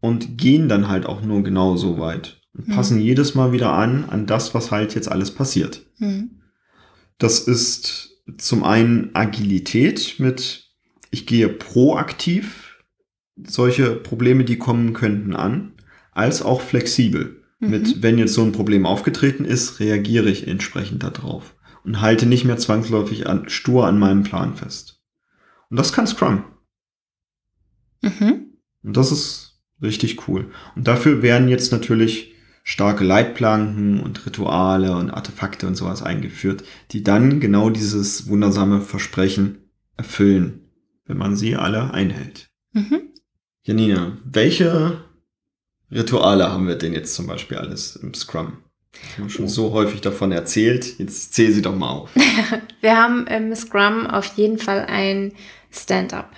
[0.00, 2.72] und gehen dann halt auch nur genau so weit und mhm.
[2.72, 5.86] passen jedes Mal wieder an, an das, was halt jetzt alles passiert.
[5.98, 6.42] Mhm.
[7.18, 10.70] Das ist zum einen Agilität mit,
[11.10, 12.78] ich gehe proaktiv
[13.44, 15.72] solche Probleme, die kommen könnten, an,
[16.16, 17.42] als auch flexibel.
[17.60, 17.70] Mhm.
[17.70, 22.44] Mit, wenn jetzt so ein Problem aufgetreten ist, reagiere ich entsprechend darauf und halte nicht
[22.44, 25.00] mehr zwangsläufig an, stur an meinem Plan fest.
[25.70, 26.44] Und das kann Scrum.
[28.02, 28.52] Mhm.
[28.82, 30.50] Und das ist richtig cool.
[30.74, 37.02] Und dafür werden jetzt natürlich starke Leitplanken und Rituale und Artefakte und sowas eingeführt, die
[37.02, 40.68] dann genau dieses wundersame Versprechen erfüllen,
[41.04, 42.50] wenn man sie alle einhält.
[42.72, 43.02] Mhm.
[43.62, 45.05] Janina, welche
[45.90, 48.58] Rituale haben wir denn jetzt zum Beispiel alles im Scrum?
[48.92, 50.98] Ich habe schon so häufig davon erzählt.
[50.98, 52.10] Jetzt zähl sie doch mal auf.
[52.80, 55.32] Wir haben im Scrum auf jeden Fall ein
[55.70, 56.30] Stand-up.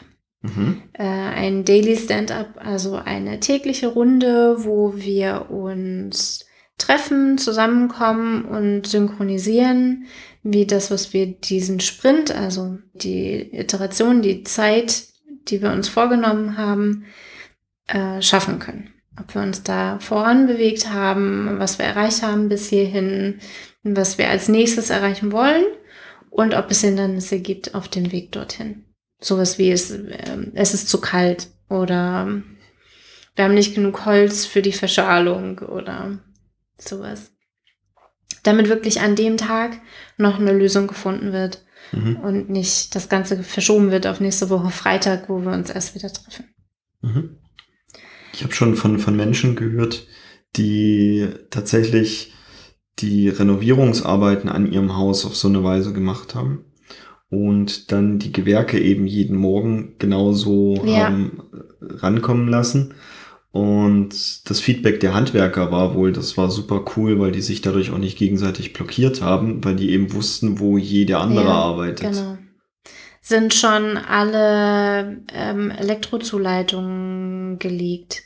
[0.42, 0.82] Mhm.
[0.92, 6.46] Äh, ein Daily Stand-up, also eine tägliche Runde, wo wir uns
[6.78, 10.06] treffen, zusammenkommen und synchronisieren,
[10.44, 15.08] wie das, was wir diesen Sprint, also die Iteration, die Zeit,
[15.48, 17.06] die wir uns vorgenommen haben,
[17.88, 18.90] äh, schaffen können.
[19.20, 23.40] Ob wir uns da voranbewegt haben, was wir erreicht haben bis hierhin,
[23.82, 25.64] was wir als nächstes erreichen wollen
[26.30, 28.84] und ob es Hindernisse gibt auf dem Weg dorthin.
[29.20, 32.42] Sowas wie es, ähm, es ist zu kalt oder
[33.34, 36.18] wir haben nicht genug Holz für die Verschalung oder
[36.76, 37.32] sowas.
[38.44, 39.78] Damit wirklich an dem Tag
[40.16, 42.16] noch eine Lösung gefunden wird Mhm.
[42.16, 46.12] und nicht das Ganze verschoben wird auf nächste Woche Freitag, wo wir uns erst wieder
[46.12, 46.44] treffen.
[47.00, 47.37] Mhm.
[48.38, 50.06] Ich habe schon von, von Menschen gehört,
[50.54, 52.32] die tatsächlich
[53.00, 56.64] die Renovierungsarbeiten an ihrem Haus auf so eine Weise gemacht haben
[57.30, 61.06] und dann die Gewerke eben jeden Morgen genauso Ja.
[61.06, 62.94] haben äh, rankommen lassen.
[63.50, 67.90] Und das Feedback der Handwerker war wohl, das war super cool, weil die sich dadurch
[67.90, 72.12] auch nicht gegenseitig blockiert haben, weil die eben wussten, wo jeder andere Ja, arbeitet.
[72.12, 72.38] Genau.
[73.20, 78.22] Sind schon alle ähm, Elektrozuleitungen gelegt?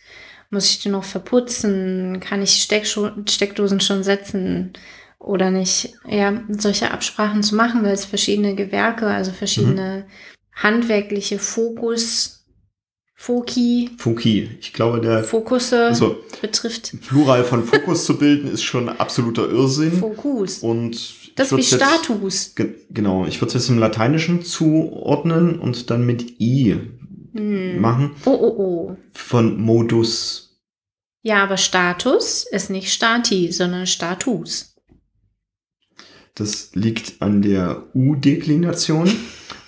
[0.52, 2.20] Muss ich die noch verputzen?
[2.20, 4.74] Kann ich Steckdosen schon setzen
[5.18, 5.94] oder nicht?
[6.06, 10.04] Ja, solche Absprachen zu machen, weil es verschiedene Gewerke, also verschiedene
[10.54, 12.44] handwerkliche Fokus,
[13.14, 16.92] Foki, Fuki, ich glaube, der Fokusse also, betrifft.
[17.08, 19.92] Plural von Fokus zu bilden ist schon absoluter Irrsinn.
[19.92, 20.58] Fokus.
[20.58, 20.98] Und
[21.36, 22.54] Das wie jetzt- Status.
[22.56, 26.76] Ge genau, ich würde es jetzt im Lateinischen zuordnen und dann mit I
[27.33, 27.81] Hm.
[27.81, 28.11] machen.
[28.25, 28.97] Oh, oh, oh.
[29.14, 30.61] Von Modus.
[31.23, 34.75] Ja, aber Status ist nicht Stati, sondern Status.
[36.35, 39.11] Das liegt an der U-Deklination.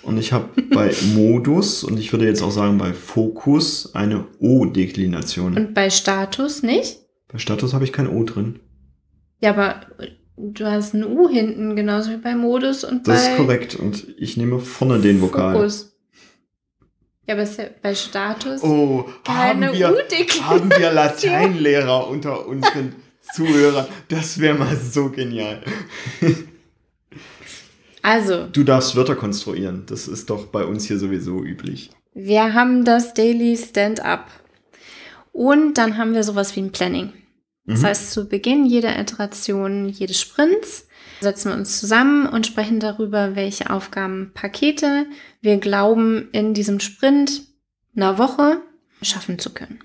[0.03, 5.57] Und ich habe bei Modus und ich würde jetzt auch sagen bei Fokus eine O-Deklination.
[5.57, 6.99] Und bei Status nicht?
[7.27, 8.59] Bei Status habe ich kein O drin.
[9.41, 9.81] Ja, aber
[10.37, 13.75] du hast ein U hinten, genauso wie bei Modus und Das bei ist korrekt.
[13.75, 15.55] Und ich nehme vorne den Vokal.
[15.55, 15.94] Fokus.
[17.27, 20.45] Ja, aber ist ja bei Status Oh, haben keine wir, U-Deklination.
[20.45, 22.95] haben wir Lateinlehrer unter unseren
[23.33, 23.87] Zuhörern?
[24.09, 25.63] Das wäre mal so genial.
[28.01, 29.83] Also, Du darfst Wörter konstruieren.
[29.87, 31.89] Das ist doch bei uns hier sowieso üblich.
[32.13, 34.27] wir haben das Daily Stand-up.
[35.31, 37.11] Und dann haben wir sowas wie ein Planning.
[37.65, 37.85] Das Mhm.
[37.87, 40.87] heißt, zu Beginn jeder Iteration, jedes Sprints,
[41.25, 45.07] setzen wir uns zusammen und sprechen darüber, welche Aufgabenpakete
[45.41, 47.41] wir glauben, in diesem Sprint
[47.95, 48.61] einer Woche
[49.01, 49.83] schaffen zu können.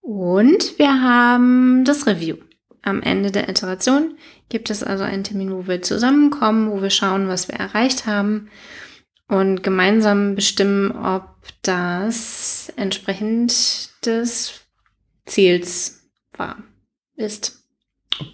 [0.00, 2.38] Und wir haben das Review.
[2.82, 4.16] Am Ende der Iteration
[4.48, 8.48] gibt es also einen Termin, wo wir zusammenkommen, wo wir schauen, was wir erreicht haben
[9.28, 14.62] und gemeinsam bestimmen, ob das entsprechend des
[15.26, 16.56] Ziels war,
[17.16, 17.59] ist.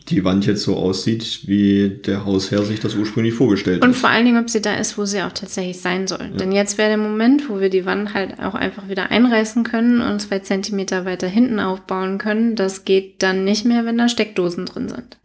[0.09, 3.97] Die Wand jetzt so aussieht, wie der Hausherr sich das ursprünglich vorgestellt Und hat.
[3.97, 6.31] vor allen Dingen, ob sie da ist, wo sie auch tatsächlich sein soll.
[6.33, 6.37] Ja.
[6.37, 10.01] Denn jetzt wäre der Moment, wo wir die Wand halt auch einfach wieder einreißen können
[10.01, 12.57] und zwei Zentimeter weiter hinten aufbauen können.
[12.57, 15.19] Das geht dann nicht mehr, wenn da Steckdosen drin sind.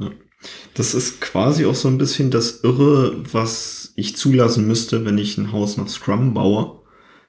[0.74, 5.38] Das ist quasi auch so ein bisschen das Irre, was ich zulassen müsste, wenn ich
[5.38, 6.81] ein Haus nach Scrum baue.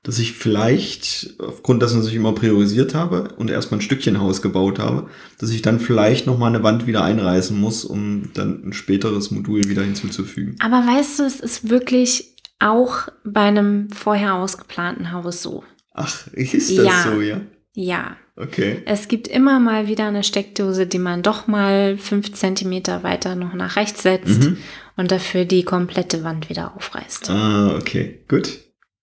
[0.04, 4.42] Dass ich vielleicht, aufgrund dessen, dass ich immer priorisiert habe und erstmal ein Stückchen Haus
[4.42, 8.72] gebaut habe, dass ich dann vielleicht nochmal eine Wand wieder einreißen muss, um dann ein
[8.72, 10.56] späteres Modul wieder hinzuzufügen.
[10.58, 15.62] Aber weißt du, es ist wirklich auch bei einem vorher ausgeplanten Haus so.
[15.94, 17.02] Ach, ist das Ja.
[17.04, 17.40] so, ja?
[17.74, 18.82] Ja, Okay.
[18.86, 23.54] es gibt immer mal wieder eine Steckdose, die man doch mal fünf Zentimeter weiter noch
[23.54, 24.56] nach rechts setzt Mhm.
[24.96, 27.30] und dafür die komplette Wand wieder aufreißt.
[27.30, 28.24] Ah, okay.
[28.28, 28.58] Gut.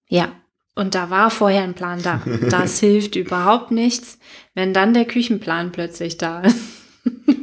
[0.07, 0.31] Ja,
[0.79, 2.21] und da war vorher ein Plan da.
[2.49, 4.17] Das hilft überhaupt nichts,
[4.55, 6.57] wenn dann der Küchenplan plötzlich da ist.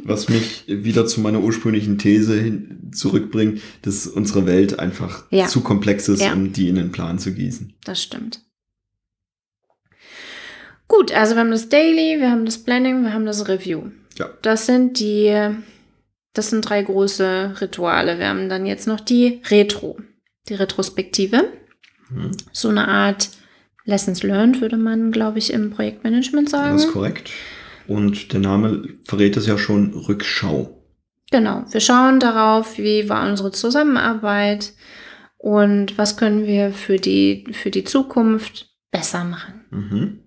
[0.03, 5.47] Was mich wieder zu meiner ursprünglichen These hin zurückbringt, dass unsere Welt einfach Ja.
[5.47, 6.33] zu komplex ist, Ja.
[6.33, 7.73] um die in den Plan zu gießen.
[7.83, 8.41] Das stimmt.
[10.87, 13.91] Gut, also wir haben das Daily, wir haben das Planning, wir haben das Review.
[14.17, 14.29] Ja.
[14.41, 15.35] Das sind die,
[16.33, 18.19] das sind drei große Rituale.
[18.19, 19.97] Wir haben dann jetzt noch die Retro,
[20.47, 21.51] die Retrospektive.
[22.09, 23.29] Hm, So eine Art
[23.85, 26.73] Lessons learned, würde man, glaube ich, im Projektmanagement sagen.
[26.73, 27.31] Das ist korrekt.
[27.87, 30.83] Und der Name verrät es ja schon, Rückschau.
[31.31, 34.73] Genau, wir schauen darauf, wie war unsere Zusammenarbeit
[35.37, 39.65] und was können wir für die, für die Zukunft besser machen.
[39.69, 40.19] Mhm.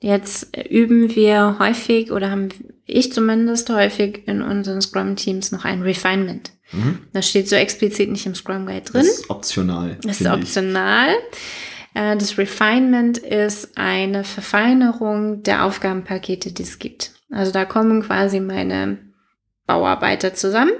[0.00, 2.50] Jetzt üben wir häufig oder haben
[2.84, 6.52] ich zumindest häufig in unseren Scrum-Teams noch ein Refinement.
[6.74, 6.98] Mhm.
[7.12, 9.02] Das steht so explizit nicht im Scrum Guide drin.
[9.02, 9.96] Das ist optional.
[10.02, 10.42] Das ist finde ich.
[10.42, 11.08] optional.
[11.94, 17.12] Äh, Das Refinement ist eine Verfeinerung der Aufgabenpakete, die es gibt.
[17.30, 18.98] Also da kommen quasi meine
[19.66, 20.72] Bauarbeiter zusammen,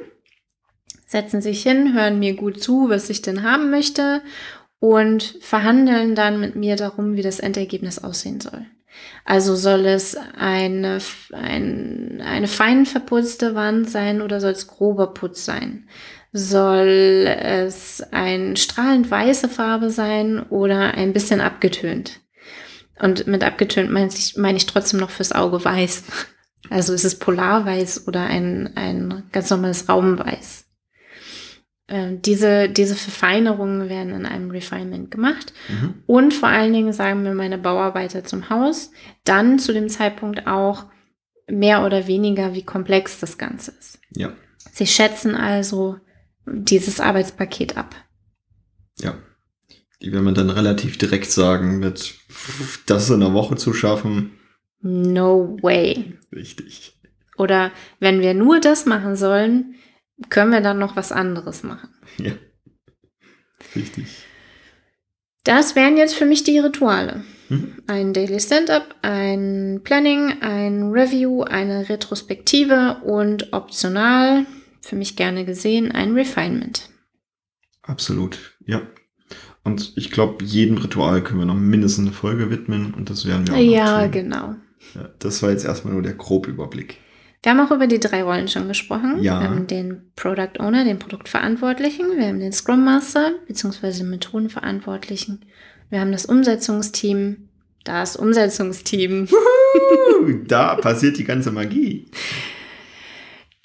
[1.06, 4.22] setzen sich hin, hören mir gut zu, was ich denn haben möchte
[4.78, 8.66] und verhandeln dann mit mir darum, wie das Endergebnis aussehen soll.
[9.24, 10.98] Also soll es eine,
[11.32, 15.88] ein, eine fein verputzte Wand sein oder soll es grober Putz sein?
[16.32, 22.20] Soll es ein strahlend weiße Farbe sein oder ein bisschen abgetönt?
[23.00, 26.04] Und mit abgetönt meine ich, meine ich trotzdem noch fürs Auge weiß.
[26.70, 30.63] Also ist es polarweiß oder ein, ein ganz normales Raumweiß.
[31.86, 35.52] Ähm, diese, diese Verfeinerungen werden in einem Refinement gemacht.
[35.68, 35.94] Mhm.
[36.06, 38.90] Und vor allen Dingen sagen mir meine Bauarbeiter zum Haus
[39.24, 40.86] dann zu dem Zeitpunkt auch
[41.46, 43.98] mehr oder weniger, wie komplex das Ganze ist.
[44.10, 44.32] Ja,
[44.72, 45.98] Sie schätzen also
[46.46, 47.94] dieses Arbeitspaket ab.
[48.98, 49.14] ja.
[50.02, 52.14] Die werden man dann relativ direkt sagen, mit
[52.84, 54.32] das in einer Woche zu schaffen.
[54.82, 56.18] No way.
[56.30, 56.92] Richtig.
[57.38, 59.76] Oder wenn wir nur das machen sollen,
[60.30, 61.88] können wir dann noch was anderes machen.
[62.18, 62.32] Ja.
[63.74, 64.06] Richtig.
[65.44, 67.24] Das wären jetzt für mich die Rituale.
[67.48, 67.74] Mhm.
[67.86, 74.46] Ein Daily Stand-up, ein Planning, ein Review, eine Retrospektive und optional,
[74.80, 76.88] für mich gerne gesehen, ein Refinement.
[77.82, 78.82] Absolut, ja.
[79.62, 83.46] Und ich glaube, jedem Ritual können wir noch mindestens eine Folge widmen und das werden
[83.46, 84.10] wir auch noch Ja, tun.
[84.12, 84.54] genau.
[84.94, 86.98] Ja, das war jetzt erstmal nur der grobe Überblick.
[87.44, 89.22] Wir haben auch über die drei Rollen schon gesprochen.
[89.22, 89.38] Ja.
[89.38, 93.98] Wir haben den Product Owner, den Produktverantwortlichen, wir haben den Scrum Master bzw.
[93.98, 95.44] den Methodenverantwortlichen.
[95.90, 97.48] Wir haben das Umsetzungsteam,
[97.84, 99.28] das Umsetzungsteam.
[100.46, 102.06] Da passiert die ganze Magie.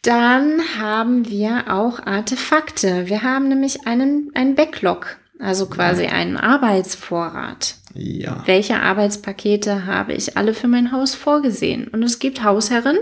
[0.01, 3.07] Dann haben wir auch Artefakte.
[3.07, 7.75] Wir haben nämlich einen, einen Backlog, also quasi einen Arbeitsvorrat.
[7.93, 8.43] Ja.
[8.45, 11.87] Welche Arbeitspakete habe ich alle für mein Haus vorgesehen?
[11.87, 12.97] Und es gibt Hausherren,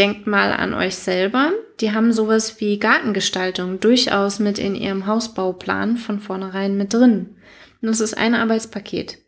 [0.00, 5.98] denkt mal an euch selber, die haben sowas wie Gartengestaltung durchaus mit in ihrem Hausbauplan
[5.98, 7.36] von vornherein mit drin.
[7.82, 9.18] Und das ist ein Arbeitspaket.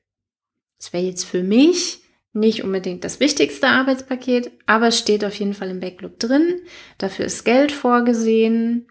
[0.78, 2.00] Das wäre jetzt für mich
[2.32, 6.62] nicht unbedingt das wichtigste Arbeitspaket, aber es steht auf jeden Fall im Backlog drin.
[6.96, 8.86] Dafür ist Geld vorgesehen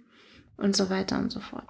[0.58, 1.68] und so weiter und so fort.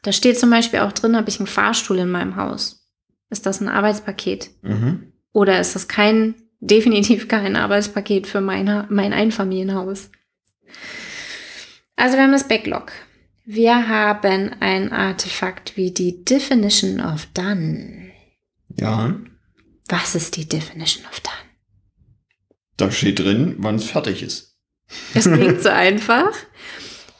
[0.00, 2.88] Da steht zum Beispiel auch drin, habe ich einen Fahrstuhl in meinem Haus.
[3.28, 4.48] Ist das ein Arbeitspaket?
[4.62, 5.12] Mhm.
[5.32, 6.34] Oder ist das kein,
[6.66, 10.10] definitiv kein Arbeitspaket für mein, Ha- mein Einfamilienhaus?
[11.96, 12.92] Also wir haben das Backlog.
[13.44, 18.10] Wir haben ein Artefakt wie die Definition of Done.
[18.78, 19.14] Ja,
[19.88, 21.34] Was ist die Definition of Done?
[22.76, 24.58] da steht drin, wann es fertig ist.
[25.14, 26.32] Das klingt so einfach.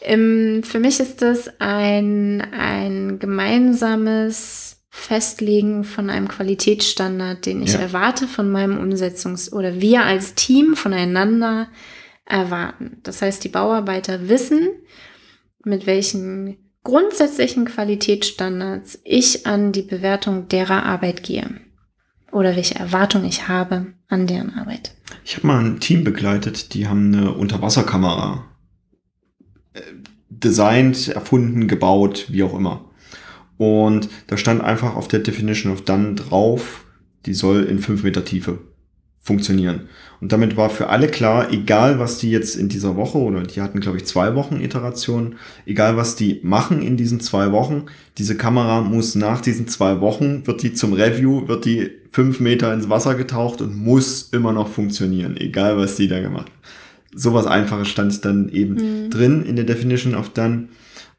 [0.00, 7.80] Ähm, für mich ist das ein, ein gemeinsames Festlegen von einem Qualitätsstandard, den ich Ja.
[7.80, 11.68] erwarte von meinem Umsetzungs- oder wir als Team voneinander
[12.24, 12.98] erwarten.
[13.02, 14.68] Das heißt, die Bauarbeiter wissen,
[15.64, 21.50] mit welchen grundsätzlichen Qualitätsstandards ich an die Bewertung derer Arbeit gehe
[22.30, 24.94] oder welche Erwartung ich habe an deren Arbeit.
[25.24, 28.44] Ich habe mal ein Team begleitet, die haben eine Unterwasserkamera
[29.72, 29.80] äh,
[30.30, 32.90] designt, erfunden, gebaut, wie auch immer.
[33.56, 36.84] Und da stand einfach auf der Definition of Done drauf,
[37.26, 38.58] die soll in 5 Meter Tiefe
[39.22, 39.88] funktionieren.
[40.20, 43.62] Und damit war für alle klar, egal was die jetzt in dieser Woche, oder die
[43.62, 47.86] hatten, glaube ich, zwei Wochen Iterationen, egal was die machen in diesen zwei Wochen,
[48.18, 52.72] diese Kamera muss nach diesen zwei Wochen, wird die zum Review, wird die fünf Meter
[52.74, 56.52] ins Wasser getaucht und muss immer noch funktionieren, egal was die da gemacht.
[57.14, 59.10] Sowas Einfaches stand dann eben Mhm.
[59.10, 60.68] drin in der Definition of Done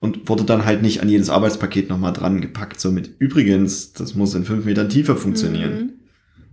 [0.05, 2.79] und wurde dann halt nicht an jedes Arbeitspaket nochmal dran gepackt.
[2.79, 5.77] Somit übrigens, das muss in fünf Metern Tiefe funktionieren.
[5.77, 5.93] Mhm.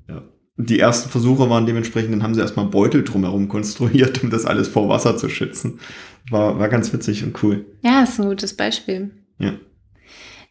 [0.09, 0.23] Ja.
[0.57, 4.69] Die ersten Versuche waren dementsprechend, dann haben sie erstmal Beutel drumherum konstruiert, um das alles
[4.69, 5.81] vor Wasser zu schützen.
[6.31, 7.67] War, war ganz witzig und cool.
[7.83, 9.11] Ja, ist ein gutes Beispiel.
[9.39, 9.55] Ja.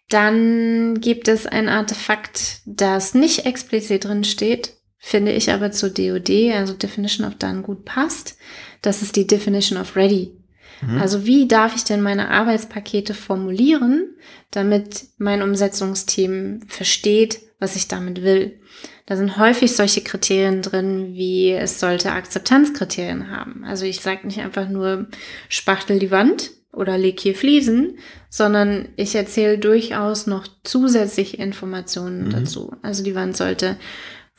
[0.09, 6.53] Dann gibt es ein Artefakt, das nicht explizit drin steht, finde ich aber zu DOD,
[6.53, 8.37] also Definition of Done, gut passt.
[8.83, 10.40] Das ist die Definition of Ready.
[10.81, 10.99] Mhm.
[10.99, 14.09] Also wie darf ich denn meine Arbeitspakete formulieren,
[14.51, 18.59] damit mein Umsetzungsteam versteht, was ich damit will.
[19.05, 23.63] Da sind häufig solche Kriterien drin, wie es sollte Akzeptanzkriterien haben.
[23.65, 25.07] Also ich sage nicht einfach nur
[25.49, 27.97] spachtel die Wand oder leg hier Fliesen,
[28.29, 32.29] sondern ich erzähle durchaus noch zusätzliche Informationen mhm.
[32.31, 32.73] dazu.
[32.81, 33.77] Also die Wand sollte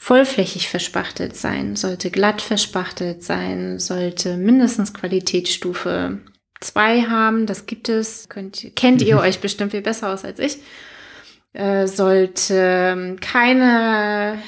[0.02, 6.18] vollflächig verspachtelt sein, sollte glatt verspachtelt sein, sollte mindestens Qualitätsstufe
[6.60, 7.46] 2 haben.
[7.46, 8.28] Das gibt es.
[8.28, 10.58] Könnt, kennt ihr euch bestimmt viel besser aus als ich.
[11.52, 14.42] Äh, sollte ähm, keine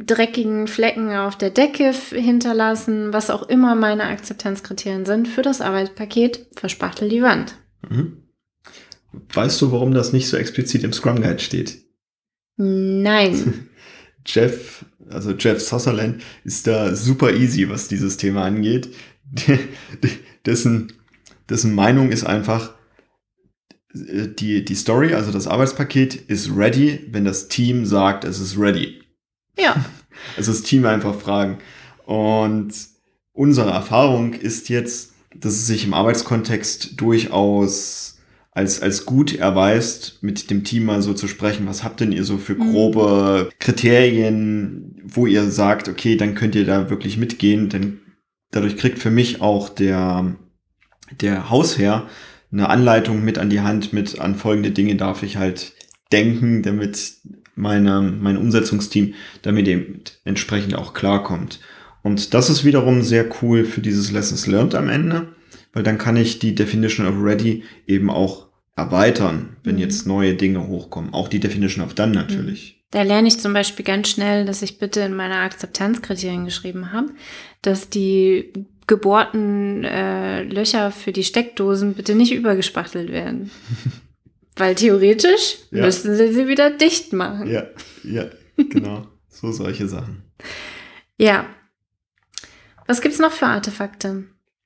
[0.00, 6.48] dreckigen Flecken auf der Decke hinterlassen, was auch immer meine Akzeptanzkriterien sind für das Arbeitspaket,
[6.56, 7.54] verspachtel die Wand.
[7.88, 8.24] Mhm.
[9.34, 11.78] Weißt du, warum das nicht so explizit im Scrum Guide steht?
[12.56, 13.68] Nein.
[14.26, 18.88] Jeff, also Jeff Sutherland, ist da super easy, was dieses Thema angeht.
[20.46, 20.92] dessen,
[21.48, 22.74] dessen Meinung ist einfach,
[23.94, 28.58] äh, die, die Story, also das Arbeitspaket ist ready, wenn das Team sagt, es ist
[28.58, 29.02] ready.
[29.58, 29.84] Ja.
[30.36, 31.60] Also das Team einfach fragen.
[32.04, 32.74] Und
[33.32, 38.19] unsere Erfahrung ist jetzt, dass es sich im Arbeitskontext durchaus
[38.52, 41.66] als, als gut erweist, mit dem Team mal so zu sprechen.
[41.66, 43.50] Was habt denn ihr so für grobe.
[43.58, 48.00] Kriterien, wo ihr sagt, okay, dann könnt ihr da wirklich mitgehen, denn
[48.50, 50.36] dadurch kriegt für mich auch der,
[51.20, 52.08] der Hausherr
[52.52, 55.74] eine Anleitung mit an die Hand, mit an folgende Dinge darf ich halt
[56.10, 57.18] denken, damit
[57.54, 61.60] meine, mein Umsetzungsteam damit eben entsprechend auch klarkommt.
[62.02, 65.28] Und das ist wiederum sehr cool für dieses Lessons Learned am Ende
[65.72, 69.80] weil dann kann ich die Definition of Ready eben auch erweitern, wenn mhm.
[69.80, 71.12] jetzt neue Dinge hochkommen.
[71.12, 72.74] Auch die Definition of Done natürlich.
[72.74, 72.80] Mhm.
[72.92, 77.10] Da lerne ich zum Beispiel ganz schnell, dass ich bitte in meine Akzeptanzkriterien geschrieben habe,
[77.62, 78.52] dass die
[78.88, 83.52] gebohrten äh, Löcher für die Steckdosen bitte nicht übergespachtelt werden.
[84.56, 85.84] Weil theoretisch ja.
[85.84, 87.48] müssten sie sie wieder dicht machen.
[87.48, 87.68] Ja,
[88.02, 89.06] ja, genau.
[89.28, 90.24] so solche Sachen.
[91.16, 91.46] Ja.
[92.88, 94.24] Was gibt's noch für Artefakte?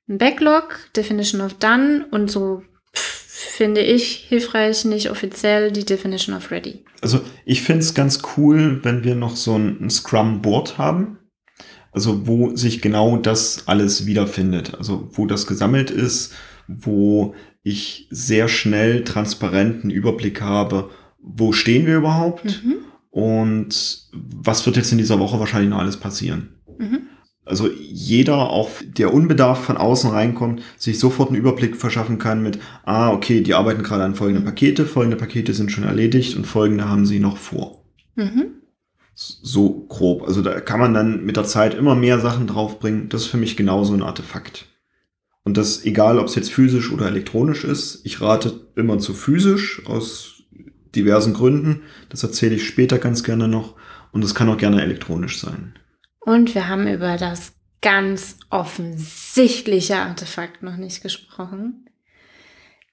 [0.09, 6.50] Ein Backlog, Definition of Done und so finde ich hilfreich, nicht offiziell die Definition of
[6.50, 6.84] Ready.
[7.00, 11.18] Also ich finde es ganz cool, wenn wir noch so ein, ein Scrum-Board haben.
[11.92, 14.74] Also wo sich genau das alles wiederfindet.
[14.74, 16.32] Also wo das gesammelt ist,
[16.66, 20.90] wo ich sehr schnell transparenten Überblick habe,
[21.20, 22.76] wo stehen wir überhaupt mhm.
[23.11, 26.57] und was wird jetzt in dieser Woche wahrscheinlich noch alles passieren.
[26.78, 27.09] Mhm.
[27.47, 32.59] Also jeder, auch der unbedarft von außen reinkommt, sich sofort einen Überblick verschaffen kann mit,
[32.84, 36.88] ah, okay, die arbeiten gerade an folgende Pakete, folgende Pakete sind schon erledigt und folgende
[36.88, 37.84] haben sie noch vor.
[38.14, 38.47] Mhm.
[39.14, 40.22] So grob.
[40.22, 43.11] Also da kann man dann mit der Zeit immer mehr Sachen draufbringen.
[43.11, 44.66] Das ist für mich genauso ein Artefakt.
[45.45, 49.82] Und das, egal ob es jetzt physisch oder elektronisch ist, ich rate immer zu physisch
[49.86, 50.42] aus
[50.95, 51.82] diversen Gründen.
[52.09, 53.74] Das erzähle ich später ganz gerne noch.
[54.12, 55.74] Und es kann auch gerne elektronisch sein.
[56.25, 57.53] Und wir haben über das
[57.83, 61.91] ganz offensichtliche Artefakt noch nicht gesprochen.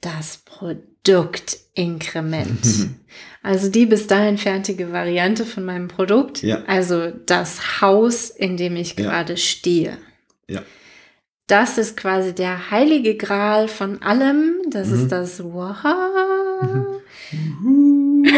[0.02, 2.60] Das Produktinkrement.
[3.44, 6.44] also die bis dahin fertige Variante von meinem Produkt.
[6.44, 6.66] Ja.
[6.68, 9.06] Also das Haus, in dem ich ja.
[9.06, 9.98] gerade stehe.
[10.50, 10.64] Ja.
[11.48, 14.56] Das ist quasi der heilige Gral von allem.
[14.70, 14.96] Das mhm.
[14.96, 17.02] ist das Wow.
[17.32, 18.26] Mhm.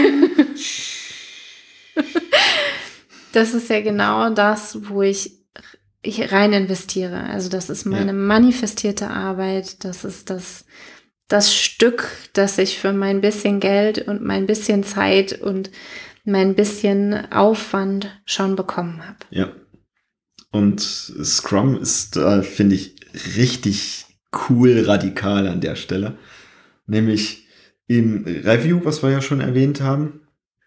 [3.34, 5.40] das ist ja genau das, wo ich,
[6.02, 7.24] ich rein investiere.
[7.24, 8.14] Also das ist meine ja.
[8.14, 9.84] manifestierte Arbeit.
[9.84, 10.66] Das ist das,
[11.28, 15.72] das Stück, das ich für mein bisschen Geld und mein bisschen Zeit und
[16.24, 19.18] mein bisschen Aufwand schon bekommen habe.
[19.32, 19.52] Ja.
[20.52, 22.96] Und Scrum ist, äh, finde ich,
[23.36, 24.06] richtig
[24.50, 26.18] cool radikal an der Stelle.
[26.86, 27.48] Nämlich
[27.88, 30.22] im Review, was wir ja schon erwähnt haben,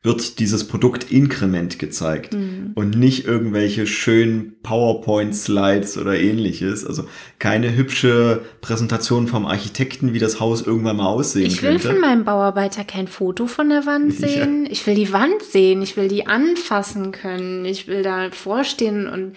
[0.07, 2.73] wird dieses Produktinkrement gezeigt mhm.
[2.75, 6.87] und nicht irgendwelche schönen PowerPoint-Slides oder ähnliches.
[6.87, 7.05] Also
[7.39, 11.77] keine hübsche Präsentation vom Architekten, wie das Haus irgendwann mal aussehen ich könnte.
[11.77, 14.65] Ich will von meinem Bauarbeiter kein Foto von der Wand sehen.
[14.65, 14.71] Ja.
[14.71, 15.83] Ich will die Wand sehen.
[15.83, 17.65] Ich will die anfassen können.
[17.67, 19.35] Ich will da vorstehen und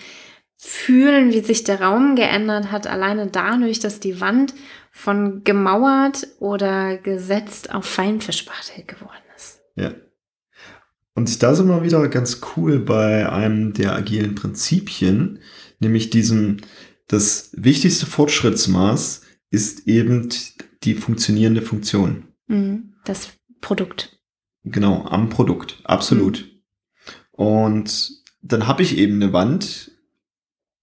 [0.55, 4.53] fühlen, wie sich der Raum geändert hat, alleine dadurch, dass die Wand
[4.91, 9.61] von gemauert oder gesetzt auf Feinfischspachtel geworden ist.
[9.75, 9.91] Ja.
[11.19, 15.39] Und da sind wir wieder ganz cool bei einem der agilen Prinzipien,
[15.81, 16.61] nämlich diesem,
[17.07, 20.29] das wichtigste Fortschrittsmaß ist eben
[20.83, 22.23] die funktionierende Funktion.
[22.47, 22.93] Mhm.
[23.03, 24.17] Das Produkt.
[24.63, 26.45] Genau, am Produkt, absolut.
[26.45, 27.33] Mhm.
[27.33, 28.11] Und
[28.41, 29.91] dann habe ich eben eine Wand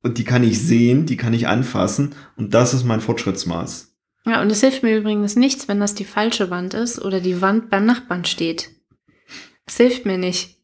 [0.03, 3.97] und die kann ich sehen, die kann ich anfassen und das ist mein Fortschrittsmaß.
[4.27, 7.41] Ja, und es hilft mir übrigens nichts, wenn das die falsche Wand ist oder die
[7.41, 8.76] Wand beim Nachbarn steht.
[9.67, 10.57] Es hilft mir nicht.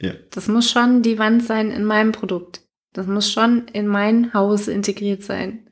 [0.00, 0.12] Ja.
[0.30, 2.62] Das muss schon die Wand sein in meinem Produkt.
[2.92, 5.70] Das muss schon in mein Haus integriert sein.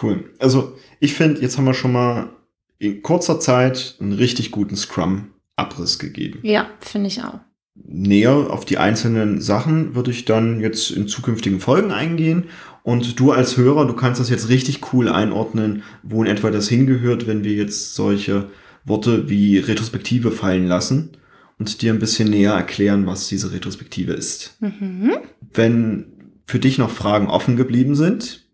[0.00, 0.34] Cool.
[0.38, 2.30] Also ich finde, jetzt haben wir schon mal
[2.78, 6.40] in kurzer Zeit einen richtig guten Scrum-Abriss gegeben.
[6.42, 7.40] Ja, finde ich auch.
[7.74, 12.44] Näher auf die einzelnen Sachen würde ich dann jetzt in zukünftigen Folgen eingehen.
[12.82, 16.68] Und du als Hörer, du kannst das jetzt richtig cool einordnen, wo in etwa das
[16.68, 18.50] hingehört, wenn wir jetzt solche
[18.84, 21.18] Worte wie Retrospektive fallen lassen
[21.58, 24.56] und dir ein bisschen näher erklären, was diese Retrospektive ist.
[24.60, 25.12] Mhm.
[25.52, 28.46] Wenn für dich noch Fragen offen geblieben sind,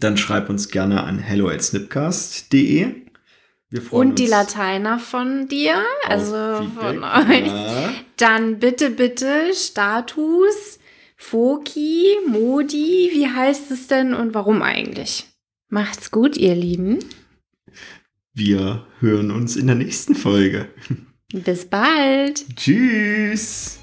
[0.00, 2.94] dann schreib uns gerne an hello at snipcast.de.
[3.70, 7.00] Wir freuen Und die Lateiner von dir, also Feedback.
[7.00, 7.46] von euch.
[7.46, 7.94] Ja.
[8.16, 10.78] Dann bitte, bitte Status,
[11.16, 15.26] Foki, Modi, wie heißt es denn und warum eigentlich?
[15.68, 16.98] Macht's gut, ihr Lieben.
[18.34, 20.68] Wir hören uns in der nächsten Folge.
[21.32, 22.44] Bis bald.
[22.56, 23.81] Tschüss.